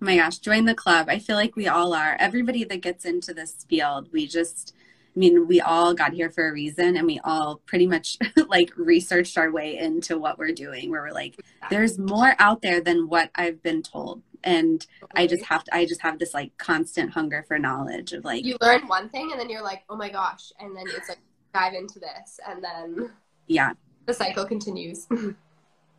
Oh 0.00 0.04
my 0.04 0.16
gosh, 0.16 0.38
join 0.38 0.64
the 0.64 0.74
club. 0.74 1.08
I 1.08 1.18
feel 1.18 1.34
like 1.34 1.56
we 1.56 1.66
all 1.66 1.92
are. 1.92 2.16
Everybody 2.20 2.62
that 2.64 2.82
gets 2.82 3.04
into 3.04 3.34
this 3.34 3.66
field, 3.68 4.08
we 4.12 4.28
just, 4.28 4.74
I 5.16 5.18
mean, 5.18 5.48
we 5.48 5.60
all 5.60 5.92
got 5.92 6.12
here 6.12 6.30
for 6.30 6.48
a 6.48 6.52
reason 6.52 6.96
and 6.96 7.04
we 7.04 7.18
all 7.24 7.60
pretty 7.66 7.86
much 7.88 8.16
like 8.48 8.70
researched 8.76 9.36
our 9.36 9.50
way 9.50 9.76
into 9.76 10.16
what 10.16 10.38
we're 10.38 10.52
doing, 10.52 10.90
where 10.90 11.02
we're 11.02 11.10
like, 11.10 11.34
there's 11.68 11.98
more 11.98 12.36
out 12.38 12.62
there 12.62 12.80
than 12.80 13.08
what 13.08 13.30
I've 13.34 13.60
been 13.62 13.82
told. 13.82 14.22
And 14.44 14.86
I 15.16 15.26
just 15.26 15.44
have 15.46 15.64
to, 15.64 15.74
I 15.74 15.84
just 15.84 16.00
have 16.02 16.20
this 16.20 16.32
like 16.32 16.56
constant 16.58 17.10
hunger 17.10 17.44
for 17.48 17.58
knowledge 17.58 18.12
of 18.12 18.24
like, 18.24 18.44
you 18.44 18.56
learn 18.60 18.86
one 18.86 19.08
thing 19.08 19.30
and 19.32 19.40
then 19.40 19.50
you're 19.50 19.64
like, 19.64 19.82
oh 19.90 19.96
my 19.96 20.10
gosh. 20.10 20.52
And 20.60 20.76
then 20.76 20.84
it's 20.86 21.08
like, 21.08 21.18
dive 21.52 21.74
into 21.74 21.98
this. 21.98 22.38
And 22.48 22.62
then, 22.62 23.10
yeah, 23.48 23.72
the 24.06 24.14
cycle 24.14 24.44
continues. 24.44 25.08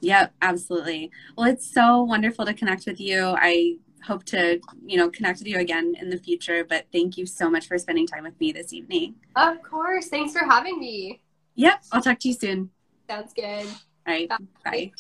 Yep, 0.02 0.34
absolutely. 0.42 1.12
Well, 1.38 1.50
it's 1.50 1.70
so 1.70 2.04
wonderful 2.04 2.46
to 2.46 2.54
connect 2.54 2.86
with 2.86 3.02
you. 3.02 3.36
I 3.38 3.76
hope 4.06 4.24
to, 4.26 4.60
you 4.86 4.98
know, 4.98 5.10
connect 5.10 5.40
with 5.40 5.48
you 5.48 5.60
again 5.60 5.96
in 6.00 6.10
the 6.10 6.18
future. 6.18 6.64
But 6.64 6.86
thank 6.92 7.18
you 7.18 7.26
so 7.26 7.50
much 7.50 7.68
for 7.68 7.78
spending 7.78 8.08
time 8.08 8.24
with 8.24 8.40
me 8.40 8.52
this 8.52 8.74
evening. 8.74 9.16
Of 9.36 9.62
course. 9.62 10.08
Thanks 10.08 10.34
for 10.34 10.46
having 10.46 10.80
me. 10.80 11.22
Yep. 11.56 11.84
I'll 11.92 12.02
talk 12.02 12.20
to 12.20 12.28
you 12.30 12.34
soon. 12.34 12.70
Sounds 13.10 13.34
good. 13.34 13.66
All 13.66 14.14
right. 14.14 14.30
Bye. 14.30 14.38
Bye. 14.64 14.92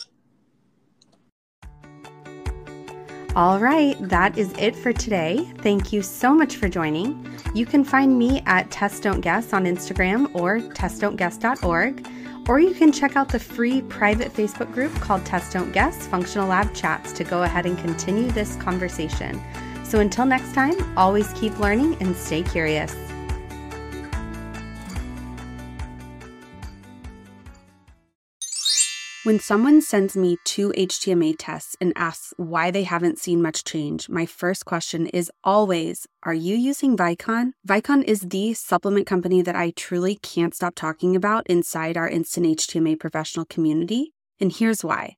All 3.35 3.59
right, 3.59 3.95
that 4.09 4.38
is 4.39 4.51
it 4.57 4.75
for 4.75 4.91
today. 4.91 5.47
Thank 5.59 5.93
you 5.93 6.01
so 6.01 6.33
much 6.33 6.55
for 6.55 6.67
joining. 6.67 7.25
You 7.53 7.65
can 7.65 7.83
find 7.83 8.17
me 8.17 8.41
at 8.47 8.71
Test 8.71 9.03
Don't 9.03 9.21
Guess 9.21 9.53
on 9.53 9.65
Instagram 9.65 10.33
or 10.33 10.57
testdon'tguess.org. 10.59 12.07
Or 12.47 12.60
you 12.60 12.73
can 12.73 12.91
check 12.91 13.15
out 13.15 13.30
the 13.30 13.39
free 13.39 13.82
private 13.84 14.34
Facebook 14.34 14.71
group 14.73 14.93
called 14.95 15.25
Test 15.25 15.54
Don't 15.54 15.71
Guess 15.71 16.08
Functional 16.08 16.47
Lab 16.47 16.73
Chats 16.73 17.12
to 17.13 17.23
go 17.23 17.43
ahead 17.43 17.65
and 17.65 17.78
continue 17.78 18.32
this 18.32 18.56
conversation. 18.56 19.41
So 19.84 19.99
until 19.99 20.25
next 20.25 20.54
time, 20.54 20.97
always 20.97 21.32
keep 21.34 21.58
learning 21.60 21.97
and 21.99 22.15
stay 22.15 22.43
curious. 22.43 23.09
When 29.25 29.38
someone 29.38 29.82
sends 29.82 30.15
me 30.15 30.38
two 30.45 30.69
HTMA 30.77 31.36
tests 31.38 31.75
and 31.82 31.91
asks 31.97 32.34
why 32.38 32.71
they 32.71 32.84
haven't 32.84 33.19
seen 33.19 33.41
much 33.41 33.65
change, 33.65 34.08
my 34.08 34.25
first 34.25 34.63
question 34.63 35.08
is 35.08 35.29
always 35.43 36.08
Are 36.23 36.34
you 36.34 36.55
using 36.55 36.95
Vicon? 36.95 37.51
Vicon 37.67 38.01
is 38.05 38.21
the 38.21 38.53
supplement 38.53 39.08
company 39.08 39.41
that 39.41 39.58
I 39.58 39.71
truly 39.71 40.15
can't 40.15 40.55
stop 40.55 40.73
talking 40.73 41.17
about 41.17 41.45
inside 41.47 41.97
our 41.97 42.08
Instant 42.08 42.45
HTMA 42.45 42.97
professional 42.97 43.43
community. 43.43 44.13
And 44.39 44.53
here's 44.53 44.86
why. 44.86 45.17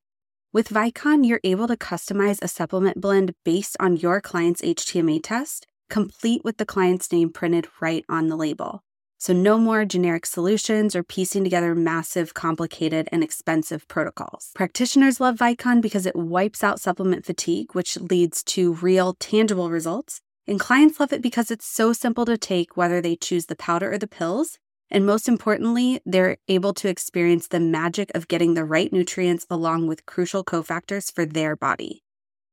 With 0.52 0.70
Vicon, 0.70 1.24
you're 1.24 1.40
able 1.44 1.68
to 1.68 1.76
customize 1.76 2.42
a 2.42 2.48
supplement 2.48 3.00
blend 3.00 3.34
based 3.44 3.76
on 3.78 3.96
your 3.96 4.20
client's 4.20 4.62
HTMA 4.62 5.20
test, 5.22 5.68
complete 5.88 6.42
with 6.42 6.56
the 6.56 6.66
client's 6.66 7.12
name 7.12 7.30
printed 7.30 7.68
right 7.80 8.04
on 8.08 8.26
the 8.26 8.36
label. 8.36 8.82
So, 9.22 9.32
no 9.32 9.56
more 9.56 9.84
generic 9.84 10.26
solutions 10.26 10.96
or 10.96 11.04
piecing 11.04 11.44
together 11.44 11.76
massive, 11.76 12.34
complicated, 12.34 13.08
and 13.12 13.22
expensive 13.22 13.86
protocols. 13.86 14.50
Practitioners 14.56 15.20
love 15.20 15.36
Vicon 15.36 15.80
because 15.80 16.06
it 16.06 16.16
wipes 16.16 16.64
out 16.64 16.80
supplement 16.80 17.24
fatigue, 17.24 17.72
which 17.72 17.96
leads 17.96 18.42
to 18.42 18.72
real, 18.72 19.14
tangible 19.20 19.70
results. 19.70 20.20
And 20.48 20.58
clients 20.58 20.98
love 20.98 21.12
it 21.12 21.22
because 21.22 21.52
it's 21.52 21.64
so 21.64 21.92
simple 21.92 22.24
to 22.24 22.36
take, 22.36 22.76
whether 22.76 23.00
they 23.00 23.14
choose 23.14 23.46
the 23.46 23.54
powder 23.54 23.92
or 23.92 23.98
the 23.98 24.08
pills. 24.08 24.58
And 24.90 25.06
most 25.06 25.28
importantly, 25.28 26.00
they're 26.04 26.38
able 26.48 26.74
to 26.74 26.88
experience 26.88 27.46
the 27.46 27.60
magic 27.60 28.10
of 28.16 28.26
getting 28.26 28.54
the 28.54 28.64
right 28.64 28.92
nutrients 28.92 29.46
along 29.48 29.86
with 29.86 30.04
crucial 30.04 30.42
cofactors 30.42 31.12
for 31.14 31.24
their 31.24 31.54
body. 31.54 32.02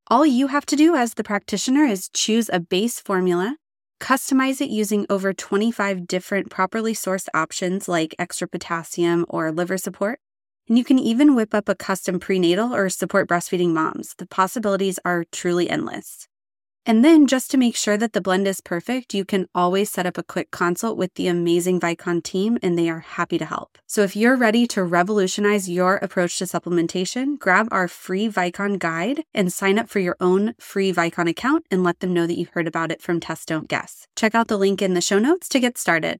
All 0.05 0.23
you 0.23 0.45
have 0.49 0.67
to 0.67 0.75
do 0.75 0.95
as 0.95 1.15
the 1.15 1.23
practitioner 1.23 1.85
is 1.85 2.09
choose 2.09 2.47
a 2.53 2.59
base 2.59 2.99
formula 2.99 3.55
Customize 3.99 4.61
it 4.61 4.69
using 4.69 5.05
over 5.09 5.33
25 5.33 6.07
different 6.07 6.49
properly 6.49 6.93
sourced 6.93 7.27
options 7.33 7.87
like 7.89 8.15
extra 8.17 8.47
potassium 8.47 9.25
or 9.27 9.51
liver 9.51 9.77
support. 9.77 10.19
And 10.69 10.77
you 10.77 10.85
can 10.85 10.99
even 10.99 11.35
whip 11.35 11.53
up 11.53 11.67
a 11.67 11.75
custom 11.75 12.19
prenatal 12.19 12.73
or 12.73 12.89
support 12.89 13.27
breastfeeding 13.27 13.73
moms. 13.73 14.15
The 14.17 14.27
possibilities 14.27 14.99
are 15.03 15.25
truly 15.31 15.69
endless. 15.69 16.28
And 16.89 17.05
then, 17.05 17.27
just 17.27 17.51
to 17.51 17.57
make 17.59 17.75
sure 17.75 17.97
that 17.97 18.13
the 18.13 18.19
blend 18.19 18.47
is 18.47 18.61
perfect, 18.61 19.13
you 19.13 19.23
can 19.23 19.45
always 19.53 19.91
set 19.91 20.07
up 20.07 20.17
a 20.17 20.23
quick 20.23 20.49
consult 20.49 20.97
with 20.97 21.13
the 21.13 21.27
amazing 21.27 21.79
Vicon 21.79 22.23
team, 22.23 22.57
and 22.63 22.75
they 22.75 22.89
are 22.89 23.01
happy 23.01 23.37
to 23.37 23.45
help. 23.45 23.77
So, 23.85 24.01
if 24.01 24.15
you're 24.15 24.35
ready 24.35 24.65
to 24.69 24.83
revolutionize 24.83 25.69
your 25.69 25.97
approach 25.97 26.39
to 26.39 26.45
supplementation, 26.45 27.37
grab 27.37 27.67
our 27.69 27.87
free 27.87 28.27
Vicon 28.27 28.79
guide 28.79 29.21
and 29.35 29.53
sign 29.53 29.77
up 29.77 29.87
for 29.87 29.99
your 29.99 30.17
own 30.19 30.55
free 30.59 30.91
Vicon 30.91 31.29
account 31.29 31.63
and 31.69 31.83
let 31.83 31.99
them 31.99 32.11
know 32.11 32.25
that 32.25 32.39
you 32.39 32.47
heard 32.53 32.67
about 32.67 32.91
it 32.91 33.03
from 33.03 33.19
Test 33.19 33.49
Don't 33.49 33.67
Guess. 33.67 34.07
Check 34.15 34.33
out 34.33 34.47
the 34.47 34.57
link 34.57 34.81
in 34.81 34.95
the 34.95 34.99
show 34.99 35.19
notes 35.19 35.47
to 35.49 35.59
get 35.59 35.77
started. 35.77 36.19